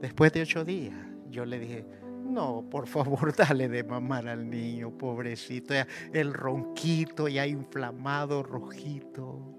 [0.00, 0.94] Después de ocho días,
[1.30, 1.84] yo le dije,
[2.30, 5.74] no, por favor, dale de mamar al niño, pobrecito.
[6.12, 9.56] El ronquito ya inflamado, rojito.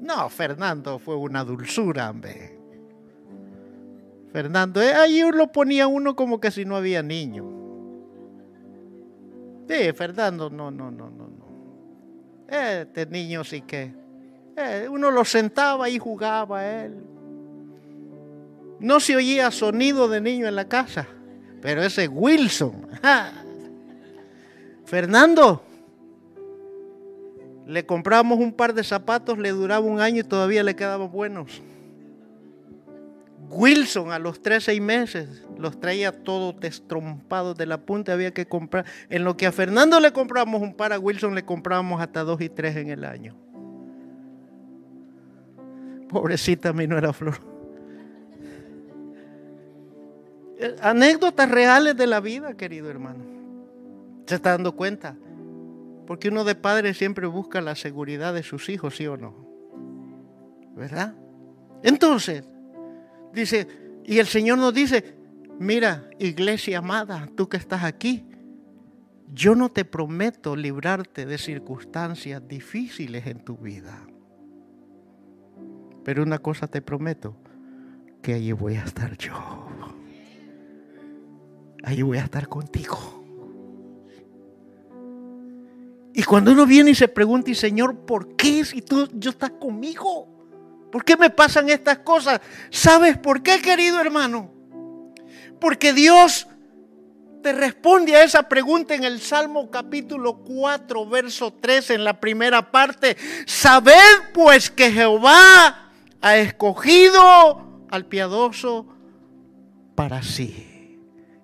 [0.00, 2.58] No, Fernando fue una dulzura, hombre.
[4.32, 7.44] Fernando, eh, ahí lo ponía uno como que si no había niño.
[9.68, 12.46] Sí, Fernando, no, no, no, no, no.
[12.48, 13.94] Este niño sí que.
[14.56, 17.15] Eh, uno lo sentaba y jugaba él.
[18.78, 21.06] No se oía sonido de niño en la casa,
[21.62, 22.86] pero ese Wilson.
[24.84, 25.62] Fernando,
[27.66, 31.62] le compramos un par de zapatos, le duraba un año y todavía le quedaban buenos.
[33.48, 38.46] Wilson a los tres, seis meses los traía todos destrompados de la punta, había que
[38.46, 38.84] comprar.
[39.08, 42.40] En lo que a Fernando le compramos un par, a Wilson le comprábamos hasta dos
[42.40, 43.34] y tres en el año.
[46.08, 47.55] Pobrecita mi no era flor.
[50.80, 53.24] Anécdotas reales de la vida, querido hermano.
[54.26, 55.16] ¿Se está dando cuenta?
[56.06, 59.34] Porque uno de padres siempre busca la seguridad de sus hijos, ¿sí o no?
[60.74, 61.14] ¿Verdad?
[61.82, 62.44] Entonces,
[63.32, 63.66] dice,
[64.04, 65.16] y el Señor nos dice,
[65.58, 68.24] mira, iglesia amada, tú que estás aquí,
[69.32, 74.06] yo no te prometo librarte de circunstancias difíciles en tu vida.
[76.04, 77.36] Pero una cosa te prometo,
[78.22, 79.65] que allí voy a estar yo
[81.86, 82.98] ahí voy a estar contigo.
[86.12, 89.50] Y cuando uno viene y se pregunta, y Señor, ¿por qué si tú yo estás
[89.50, 90.26] conmigo?
[90.90, 92.40] ¿Por qué me pasan estas cosas?
[92.70, 94.50] ¿Sabes por qué, querido hermano?
[95.60, 96.48] Porque Dios
[97.42, 102.72] te responde a esa pregunta en el Salmo capítulo 4, verso 3, en la primera
[102.72, 103.16] parte.
[103.46, 108.86] Sabed pues que Jehová ha escogido al piadoso
[109.94, 110.75] para sí.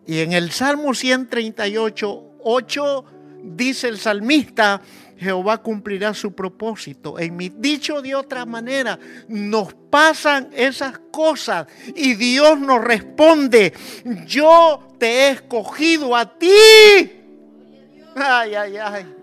[0.07, 3.05] Y en el Salmo 138, 8
[3.43, 4.81] dice el salmista,
[5.19, 7.19] Jehová cumplirá su propósito.
[7.19, 13.73] En mi dicho de otra manera, nos pasan esas cosas y Dios nos responde,
[14.27, 16.51] yo te he escogido a ti.
[18.17, 19.22] Ay, ay, ay.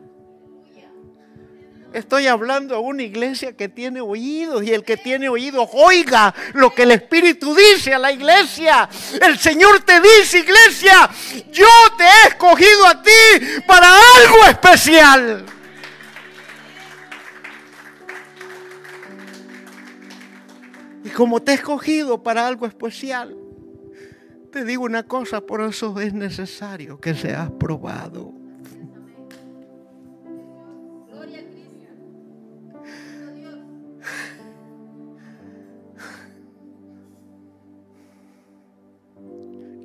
[1.91, 6.73] Estoy hablando a una iglesia que tiene oídos y el que tiene oídos oiga lo
[6.73, 8.87] que el Espíritu dice a la iglesia.
[9.19, 11.09] El Señor te dice, iglesia,
[11.51, 13.09] yo te he escogido a ti
[13.65, 15.45] para algo especial.
[21.03, 23.35] Y como te he escogido para algo especial,
[24.51, 28.38] te digo una cosa, por eso es necesario que seas probado.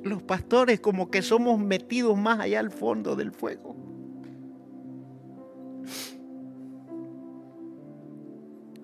[0.05, 3.75] Los pastores como que somos metidos más allá al fondo del fuego.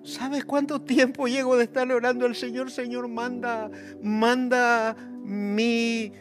[0.02, 2.70] ¿Sabes cuánto tiempo llego de estar orando al Señor?
[2.70, 3.70] Señor, manda,
[4.02, 6.12] manda mi,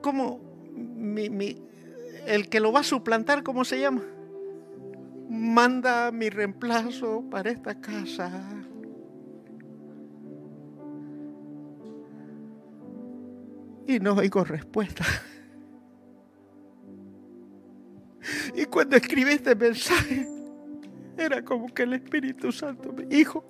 [0.00, 0.40] ¿cómo?
[0.74, 1.60] Mi, mi,
[2.26, 4.02] el que lo va a suplantar, ¿cómo se llama?
[5.28, 8.63] Manda mi reemplazo para esta casa.
[13.86, 15.04] Y no oigo respuesta.
[18.54, 20.26] Y cuando escribí este mensaje,
[21.18, 23.44] era como que el Espíritu Santo me dijo,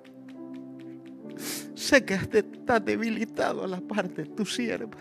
[1.75, 4.97] sé que está debilitado a la parte de tu sierva.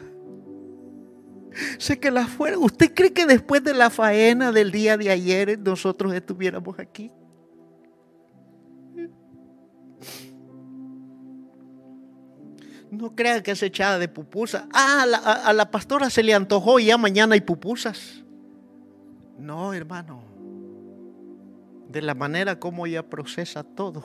[1.79, 2.59] Sé que la fuera.
[2.59, 7.11] ¿Usted cree que después de la faena del día de ayer nosotros estuviéramos aquí?
[12.95, 14.65] No crean que se echada de pupusas.
[14.73, 15.05] Ah,
[15.45, 18.25] a la, pastora se le antojó y ya mañana hay pupusas.
[19.39, 20.23] No, hermano.
[21.89, 24.05] De la manera como ella procesa todo.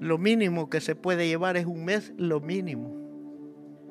[0.00, 2.96] Lo mínimo que se puede llevar es un mes, lo mínimo.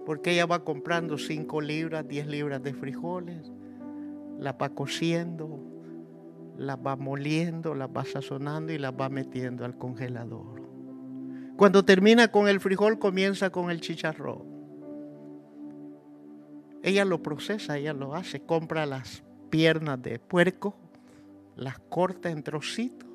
[0.05, 3.51] Porque ella va comprando 5 libras, 10 libras de frijoles,
[4.39, 5.59] la va cociendo,
[6.57, 10.57] la va moliendo, la va sazonando y la va metiendo al congelador.
[11.58, 14.43] Cuando termina con el frijol, comienza con el chicharrón.
[16.84, 20.78] Ella lo procesa, ella lo hace, compra las piernas de puerco,
[21.55, 23.10] las corta en trocitos,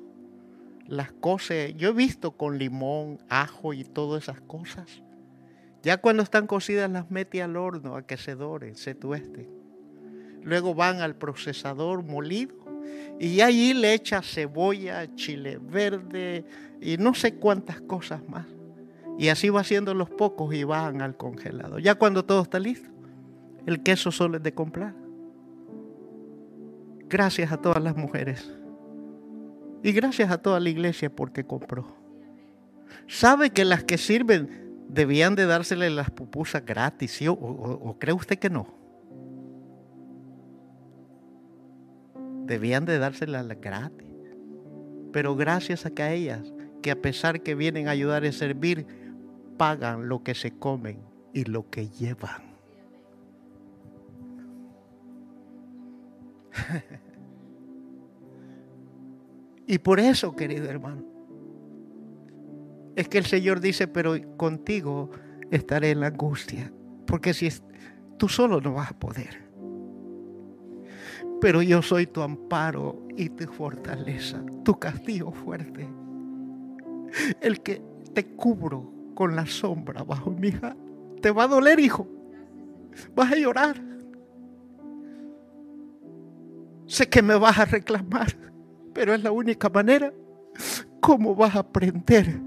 [0.85, 1.73] las cose.
[1.77, 5.01] Yo he visto con limón, ajo y todas esas cosas.
[5.81, 9.47] Ya cuando están cocidas las mete al horno a que se doren, se tuesten.
[10.43, 12.55] Luego van al procesador molido
[13.19, 16.45] y allí le echa cebolla, chile verde
[16.81, 18.45] y no sé cuántas cosas más.
[19.17, 21.79] Y así va haciendo los pocos y van al congelado.
[21.79, 22.89] Ya cuando todo está listo,
[23.65, 24.95] el queso solo es de comprar.
[27.07, 28.51] Gracias a todas las mujeres.
[29.83, 31.85] Y gracias a toda la iglesia porque compró.
[33.07, 37.11] ¿Sabe que las que sirven debían de dársele las pupusas gratis?
[37.11, 37.27] ¿sí?
[37.27, 38.82] o cree usted que no?
[42.45, 44.07] Debían de dárselas gratis.
[45.11, 48.85] Pero gracias a que a ellas, que a pesar que vienen a ayudar a servir,
[49.57, 50.99] pagan lo que se comen
[51.33, 52.53] y lo que llevan.
[59.67, 61.03] y por eso, querido hermano,
[62.95, 65.09] es que el Señor dice, pero contigo
[65.51, 66.73] estaré en la angustia.
[67.05, 67.49] Porque si
[68.17, 69.42] tú solo no vas a poder
[71.43, 75.85] pero yo soy tu amparo y tu fortaleza, tu castillo fuerte,
[77.41, 77.81] el que
[78.13, 80.73] te cubro con la sombra bajo mi hija.
[81.21, 82.07] Te va a doler, hijo.
[83.13, 83.75] Vas a llorar.
[86.85, 88.33] Sé que me vas a reclamar,
[88.93, 90.13] pero es la única manera.
[91.01, 92.39] ¿Cómo vas a aprender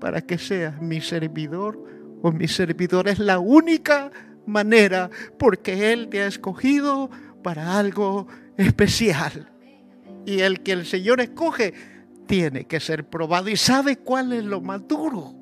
[0.00, 1.80] para que seas mi servidor
[2.20, 3.06] o mi servidor?
[3.06, 4.10] Es la única
[4.44, 5.08] manera
[5.38, 7.10] porque Él te ha escogido
[7.44, 8.26] para algo
[8.56, 9.48] especial.
[10.26, 11.72] Y el que el Señor escoge
[12.26, 13.48] tiene que ser probado.
[13.48, 15.34] ¿Y sabe cuál es lo más duro?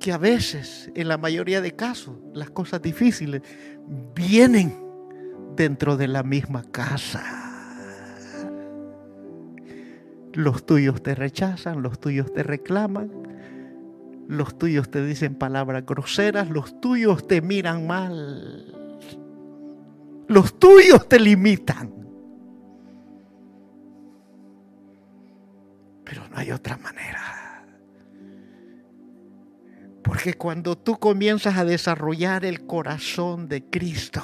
[0.00, 3.42] Que a veces, en la mayoría de casos, las cosas difíciles
[4.14, 4.74] vienen
[5.56, 7.34] dentro de la misma casa.
[10.34, 13.10] Los tuyos te rechazan, los tuyos te reclaman,
[14.28, 18.77] los tuyos te dicen palabras groseras, los tuyos te miran mal.
[20.28, 21.90] Los tuyos te limitan.
[26.04, 27.64] Pero no hay otra manera.
[30.02, 34.22] Porque cuando tú comienzas a desarrollar el corazón de Cristo,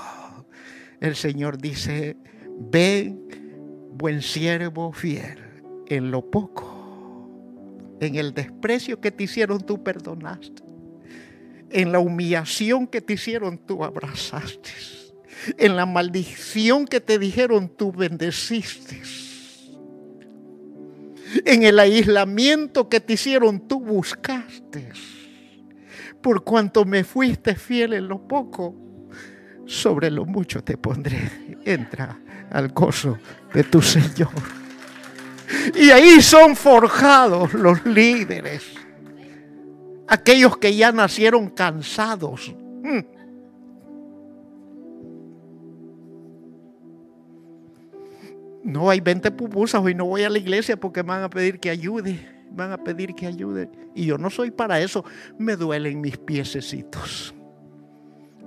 [1.01, 2.17] el Señor dice,
[2.59, 5.39] ven, buen siervo fiel,
[5.89, 10.63] en lo poco, en el desprecio que te hicieron tú perdonaste,
[11.71, 14.71] en la humillación que te hicieron tú abrazaste
[15.59, 19.03] en la maldición que te dijeron tú bendeciste.
[21.45, 24.93] En el aislamiento que te hicieron tú buscaste.
[26.23, 28.75] Por cuanto me fuiste fiel en lo poco,
[29.67, 31.59] sobre lo mucho te pondré.
[31.65, 32.19] Entra
[32.51, 33.19] al gozo
[33.53, 34.31] de tu Señor.
[35.75, 38.65] Y ahí son forjados los líderes.
[40.09, 42.55] Aquellos que ya nacieron cansados.
[48.65, 51.69] No hay 20 pupusas, hoy no voy a la iglesia porque van a pedir que
[51.69, 52.19] ayude,
[52.51, 53.69] van a pedir que ayude.
[53.95, 55.05] Y yo no soy para eso,
[55.39, 57.35] me duelen mis piececitos.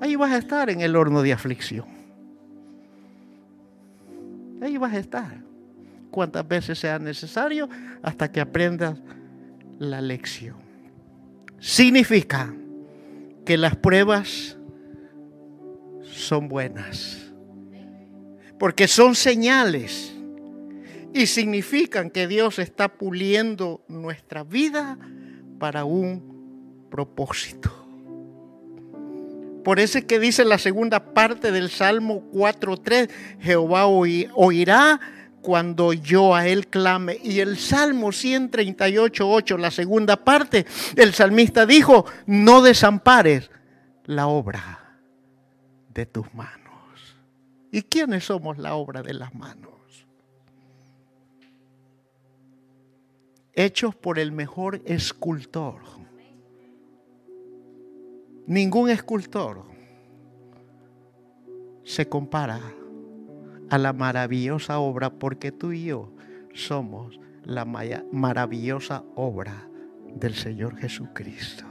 [0.02, 1.86] Ahí vas a estar en el horno de aflicción.
[4.60, 5.38] Ahí vas a estar.
[6.10, 7.70] Cuantas veces sea necesario
[8.02, 8.98] hasta que aprendas
[9.78, 10.56] la lección.
[11.60, 12.52] Significa
[13.46, 14.58] que las pruebas
[16.02, 17.27] son buenas
[18.60, 20.14] porque son señales
[21.14, 24.98] y significan que Dios está puliendo nuestra vida
[25.60, 27.72] para un propósito.
[29.64, 33.10] Por eso es que dice la segunda parte del Salmo 4.3,
[33.42, 35.00] Jehová oirá
[35.42, 37.20] cuando yo a él clame.
[37.24, 43.50] Y el Salmo 138.8, la segunda parte, el salmista dijo, no desampares
[44.06, 45.00] la obra
[45.94, 46.67] de tus manos.
[47.78, 50.08] ¿Y quiénes somos la obra de las manos?
[53.54, 55.76] Hechos por el mejor escultor
[58.48, 59.62] Ningún escultor
[61.84, 62.62] se compara
[63.70, 66.12] a la maravillosa obra porque tú y yo
[66.56, 69.70] somos la maravillosa obra
[70.16, 71.66] del Señor Jesucristo.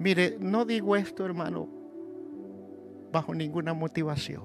[0.00, 1.83] Mire, no digo esto, hermano,
[3.14, 4.42] bajo ninguna motivación.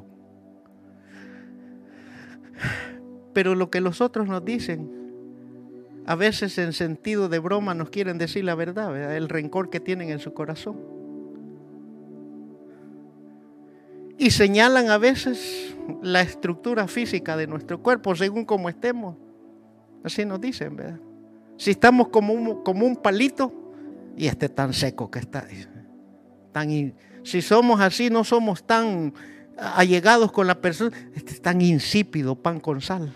[3.33, 4.99] Pero lo que los otros nos dicen
[6.05, 10.09] a veces en sentido de broma nos quieren decir la verdad, el rencor que tienen
[10.09, 10.77] en su corazón.
[14.17, 19.17] Y señalan a veces la estructura física de nuestro cuerpo según como estemos.
[20.03, 20.99] Así nos dicen, ¿verdad?
[21.57, 23.51] Si estamos como un, como un palito
[24.15, 25.45] y este tan seco que está.
[26.51, 26.93] Tan,
[27.23, 29.13] si somos así, no somos tan
[29.57, 33.13] allegados con la persona, este es tan insípido pan con sal.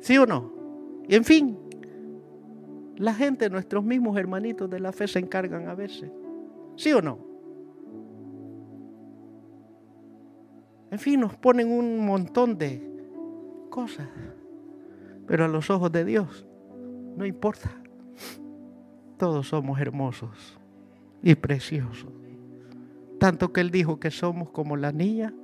[0.00, 0.52] ¿Sí o no?
[1.08, 1.58] Y en fin,
[2.96, 6.10] la gente, nuestros mismos hermanitos de la fe se encargan a veces.
[6.76, 7.18] ¿Sí o no?
[10.90, 12.82] En fin, nos ponen un montón de
[13.70, 14.08] cosas.
[15.26, 16.46] Pero a los ojos de Dios
[17.16, 17.70] no importa.
[19.16, 20.59] Todos somos hermosos
[21.22, 22.10] y preciosos.
[23.18, 25.34] Tanto que Él dijo que somos como la niña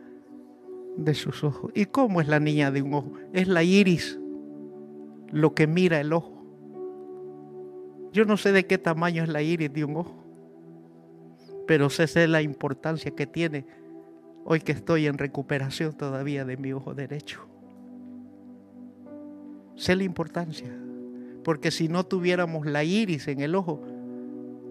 [0.97, 1.71] de sus ojos.
[1.75, 3.13] ¿Y cómo es la niña de un ojo?
[3.33, 4.19] Es la iris
[5.31, 6.33] lo que mira el ojo.
[8.13, 10.25] Yo no sé de qué tamaño es la iris de un ojo,
[11.67, 13.67] pero sé, la importancia que tiene
[14.45, 17.47] hoy que estoy en recuperación todavía de mi ojo derecho.
[19.75, 20.73] Sé la importancia,
[21.45, 23.83] porque si no tuviéramos la iris en el ojo,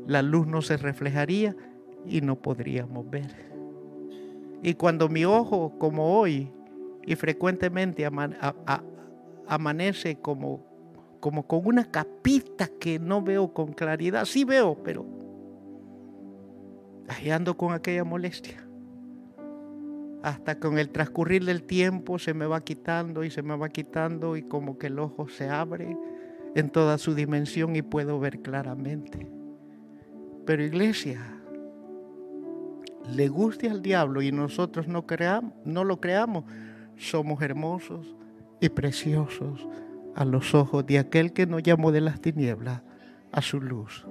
[0.07, 1.55] la luz no se reflejaría
[2.05, 3.55] y no podríamos ver.
[4.61, 6.51] Y cuando mi ojo, como hoy,
[7.05, 8.07] y frecuentemente
[9.47, 10.65] amanece como,
[11.19, 14.25] como con una capita que no veo con claridad.
[14.25, 15.05] Sí veo, pero
[17.07, 18.67] ahí ando con aquella molestia.
[20.23, 24.35] Hasta con el transcurrir del tiempo se me va quitando y se me va quitando
[24.35, 25.95] y como que el ojo se abre
[26.55, 29.29] en toda su dimensión y puedo ver claramente.
[30.45, 31.21] Pero iglesia,
[33.13, 36.45] le guste al diablo y nosotros no, creamos, no lo creamos,
[36.97, 38.15] somos hermosos,
[38.59, 39.67] y preciosos
[40.15, 42.81] a los ojos de aquel que nos llamó de las tinieblas
[43.31, 44.05] a su luz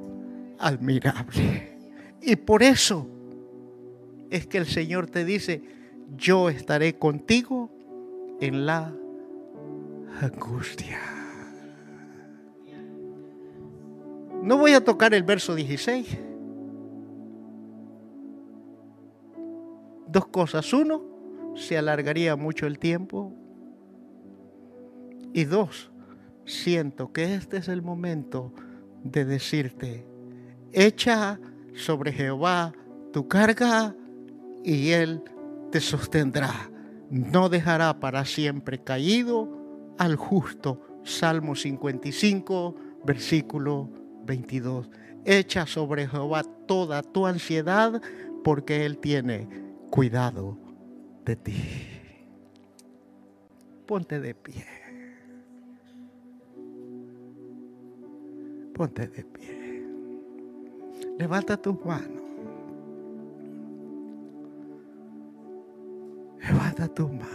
[0.59, 1.76] admirable.
[2.22, 3.07] Y por eso
[4.30, 5.62] es que el Señor te dice,
[6.16, 7.70] yo estaré contigo
[8.41, 8.93] en la
[10.20, 11.13] angustia.
[14.45, 16.18] No voy a tocar el verso 16.
[20.07, 20.70] Dos cosas.
[20.74, 21.03] Uno,
[21.57, 23.32] se alargaría mucho el tiempo
[25.32, 25.90] y dos,
[26.45, 28.53] siento que este es el momento
[29.03, 30.07] de decirte,
[30.72, 31.40] echa
[31.74, 32.74] sobre Jehová
[33.14, 33.97] tu carga
[34.62, 35.22] y él
[35.72, 36.53] te sostendrá.
[37.09, 39.49] No dejará para siempre caído
[39.97, 40.82] al justo.
[41.03, 42.74] Salmo 55,
[43.07, 44.89] versículo 22.
[45.25, 48.01] Echa sobre Jehová toda tu ansiedad
[48.43, 49.49] porque Él tiene
[49.91, 50.59] cuidado
[51.25, 51.62] de ti.
[53.87, 54.66] Ponte de pie.
[58.75, 59.85] Ponte de pie.
[61.18, 62.22] Levanta tus manos.
[66.41, 67.35] Levanta tus manos.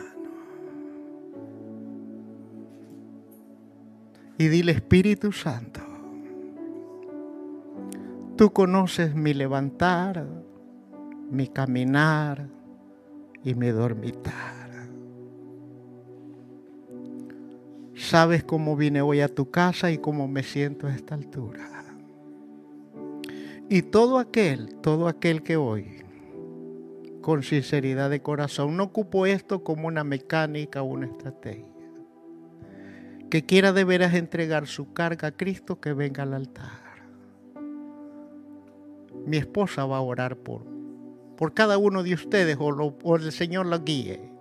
[4.37, 5.88] Y dile Espíritu Santo.
[8.39, 10.25] Tú conoces mi levantar,
[11.29, 12.47] mi caminar
[13.43, 14.87] y mi dormitar.
[17.95, 21.67] Sabes cómo vine hoy a tu casa y cómo me siento a esta altura.
[23.67, 26.01] Y todo aquel, todo aquel que hoy,
[27.19, 31.65] con sinceridad de corazón, no ocupo esto como una mecánica o una estrategia,
[33.29, 36.88] que quiera de veras entregar su carga a Cristo, que venga al altar.
[39.25, 40.63] Mi esposa va a orar por,
[41.37, 44.31] por cada uno de ustedes o, o el Señor la guíe.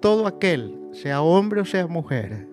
[0.00, 2.46] Todo aquel, sea hombre o sea mujer,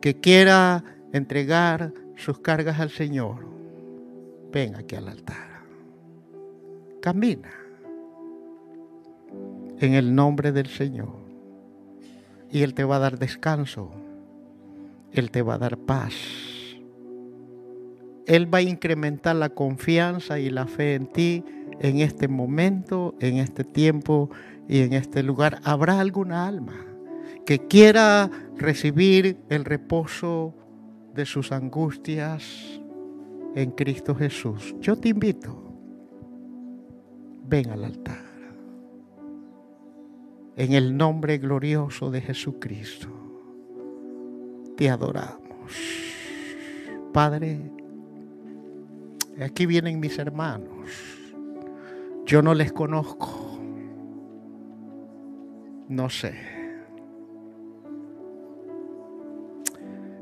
[0.00, 3.46] que quiera entregar sus cargas al Señor,
[4.52, 5.64] ven aquí al altar.
[7.00, 7.50] Camina
[9.78, 11.26] en el nombre del Señor.
[12.50, 13.90] Y Él te va a dar descanso.
[15.12, 16.14] Él te va a dar paz.
[18.26, 21.44] Él va a incrementar la confianza y la fe en ti
[21.80, 24.30] en este momento, en este tiempo
[24.68, 25.60] y en este lugar.
[25.64, 26.74] Habrá alguna alma
[27.44, 30.54] que quiera recibir el reposo
[31.14, 32.80] de sus angustias
[33.54, 34.74] en Cristo Jesús.
[34.80, 35.56] Yo te invito,
[37.48, 38.24] ven al altar.
[40.56, 43.08] En el nombre glorioso de Jesucristo,
[44.76, 45.72] te adoramos.
[47.12, 47.70] Padre,
[49.44, 50.90] aquí vienen mis hermanos.
[52.24, 53.60] Yo no les conozco.
[55.88, 56.34] No sé.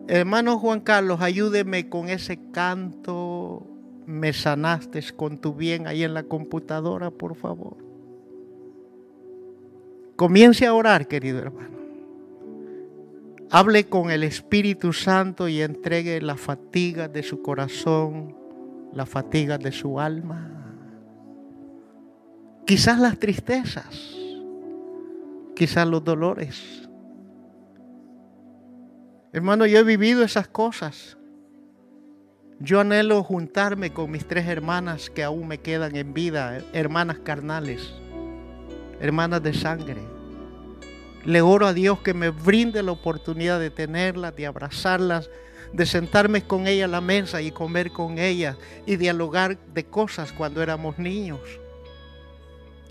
[0.06, 3.66] Hermano Juan Carlos, ayúdeme con ese canto.
[4.06, 7.78] Me sanaste con tu bien ahí en la computadora, por favor.
[10.16, 11.78] Comience a orar, querido hermano.
[13.50, 18.36] Hable con el Espíritu Santo y entregue la fatiga de su corazón,
[18.94, 20.50] la fatiga de su alma.
[22.66, 24.16] Quizás las tristezas,
[25.54, 26.88] quizás los dolores.
[29.32, 31.18] Hermano, yo he vivido esas cosas.
[32.60, 37.92] Yo anhelo juntarme con mis tres hermanas que aún me quedan en vida, hermanas carnales
[39.00, 40.02] hermanas de sangre.
[41.24, 45.30] Le oro a Dios que me brinde la oportunidad de tenerlas, de abrazarlas,
[45.72, 48.56] de sentarme con ellas a la mesa y comer con ellas
[48.86, 51.40] y dialogar de cosas cuando éramos niños.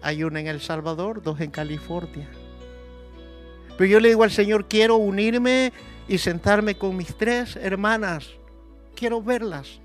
[0.01, 2.27] Hay una en El Salvador, dos en California.
[3.77, 5.71] Pero yo le digo al Señor, quiero unirme
[6.07, 8.29] y sentarme con mis tres hermanas.
[8.95, 9.79] Quiero verlas.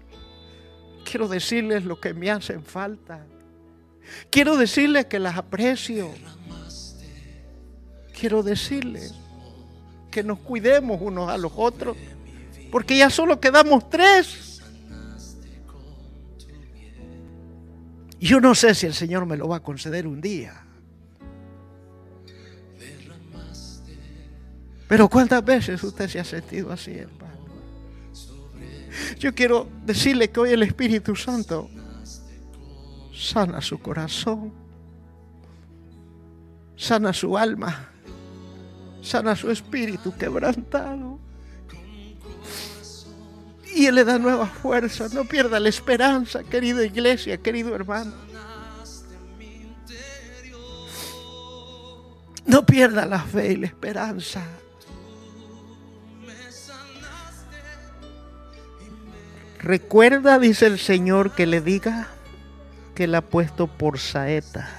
[1.04, 3.24] Quiero decirles lo que me hacen falta.
[4.30, 6.10] Quiero decirles que las aprecio.
[8.18, 9.14] Quiero decirles
[10.10, 11.96] que nos cuidemos unos a los otros,
[12.70, 14.62] porque ya solo quedamos tres.
[18.20, 20.64] Yo no sé si el Señor me lo va a conceder un día.
[24.88, 27.18] Pero ¿cuántas veces usted se ha sentido así, hermano?
[29.18, 31.70] Yo quiero decirle que hoy el Espíritu Santo
[33.12, 34.52] sana su corazón,
[36.76, 37.90] sana su alma,
[39.02, 41.18] sana su espíritu quebrantado.
[43.74, 45.08] Y Él le da nueva fuerza.
[45.12, 48.12] No pierda la esperanza, querida iglesia, querido hermano.
[52.46, 54.42] No pierda la fe y la esperanza.
[59.58, 62.08] Recuerda, dice el Señor, que le diga
[62.94, 64.70] que Él ha puesto por saeta.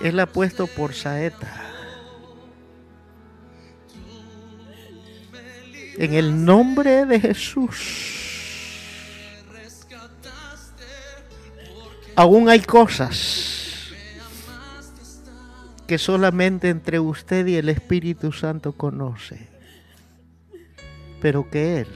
[0.00, 1.69] Él ha puesto por saeta.
[6.00, 7.76] En el nombre de Jesús.
[12.16, 13.90] Aún hay cosas
[15.86, 19.48] que solamente entre usted y el Espíritu Santo conoce,
[21.20, 21.88] pero que Él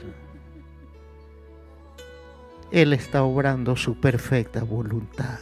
[2.75, 5.39] él está obrando su perfecta voluntad.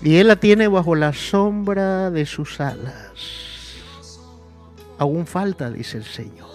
[0.00, 3.51] Y Él la tiene bajo la sombra de sus alas.
[5.02, 6.48] Aún falta, dice el Señor.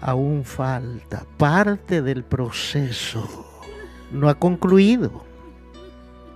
[0.00, 1.24] Aún falta.
[1.38, 3.46] Parte del proceso
[4.10, 5.24] no ha concluido.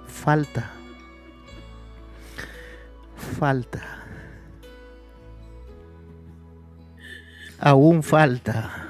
[0.06, 0.70] Falta.
[3.16, 3.82] Falta.
[7.58, 8.84] Aún falta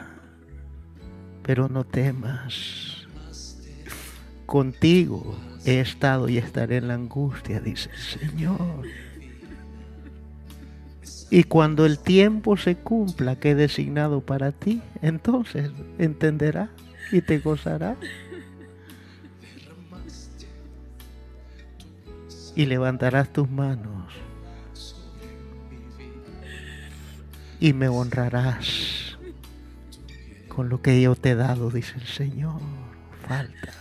[1.43, 3.07] pero no temas.
[4.45, 9.04] Contigo he estado y estaré en la angustia, dice el Señor.
[11.31, 16.71] Y cuando el tiempo se cumpla que he designado para ti, entonces entenderás
[17.11, 17.97] y te gozarás.
[22.57, 24.15] Y levantarás tus manos
[27.65, 29.17] y me honrarás
[30.49, 32.61] con lo que yo te he dado, dice el Señor.
[33.27, 33.73] Falta.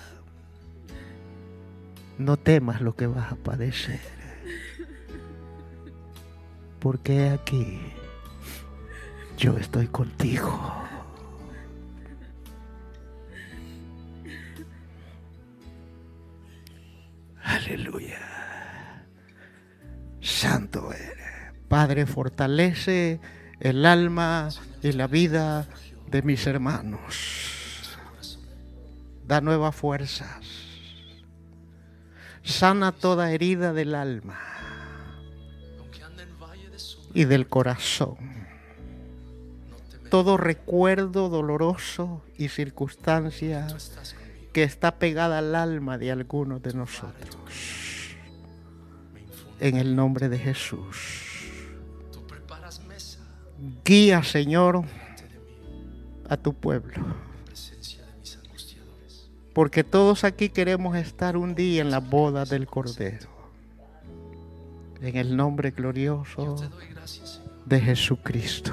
[2.18, 4.00] No temas lo que vas a padecer.
[6.84, 7.80] Porque aquí
[9.38, 10.84] yo estoy contigo.
[17.42, 18.20] Aleluya.
[20.20, 21.54] Santo eres.
[21.70, 23.22] Padre, fortalece
[23.62, 24.50] el alma
[24.82, 25.66] y la vida
[26.08, 27.96] de mis hermanos.
[29.26, 30.46] Da nuevas fuerzas.
[32.44, 34.53] Sana toda herida del alma
[37.14, 38.18] y del corazón.
[40.10, 43.68] Todo recuerdo doloroso y circunstancia
[44.52, 47.38] que está pegada al alma de algunos de nosotros.
[49.60, 51.48] En el nombre de Jesús.
[53.84, 54.84] Guía, Señor,
[56.30, 56.94] a tu pueblo.
[59.54, 63.30] Porque todos aquí queremos estar un día en la boda del Cordero.
[65.02, 66.56] En el nombre glorioso
[67.04, 68.72] gracias, Señor, de Jesucristo.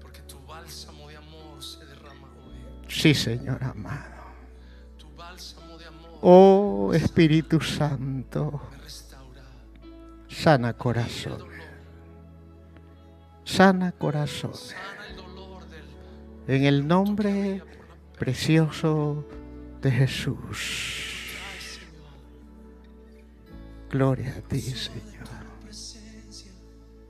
[0.00, 2.54] porque tu bálsamo de amor se derrama hoy.
[2.88, 4.22] Sí, Señor amado.
[4.98, 8.60] Tu bálsamo de amor Oh Espíritu Santo,
[10.28, 11.42] sana corazón,
[13.44, 14.52] sana corazón.
[16.46, 17.62] En el nombre
[18.16, 19.26] precioso
[19.80, 21.08] de Jesús.
[23.90, 25.31] Gloria a ti, Señor.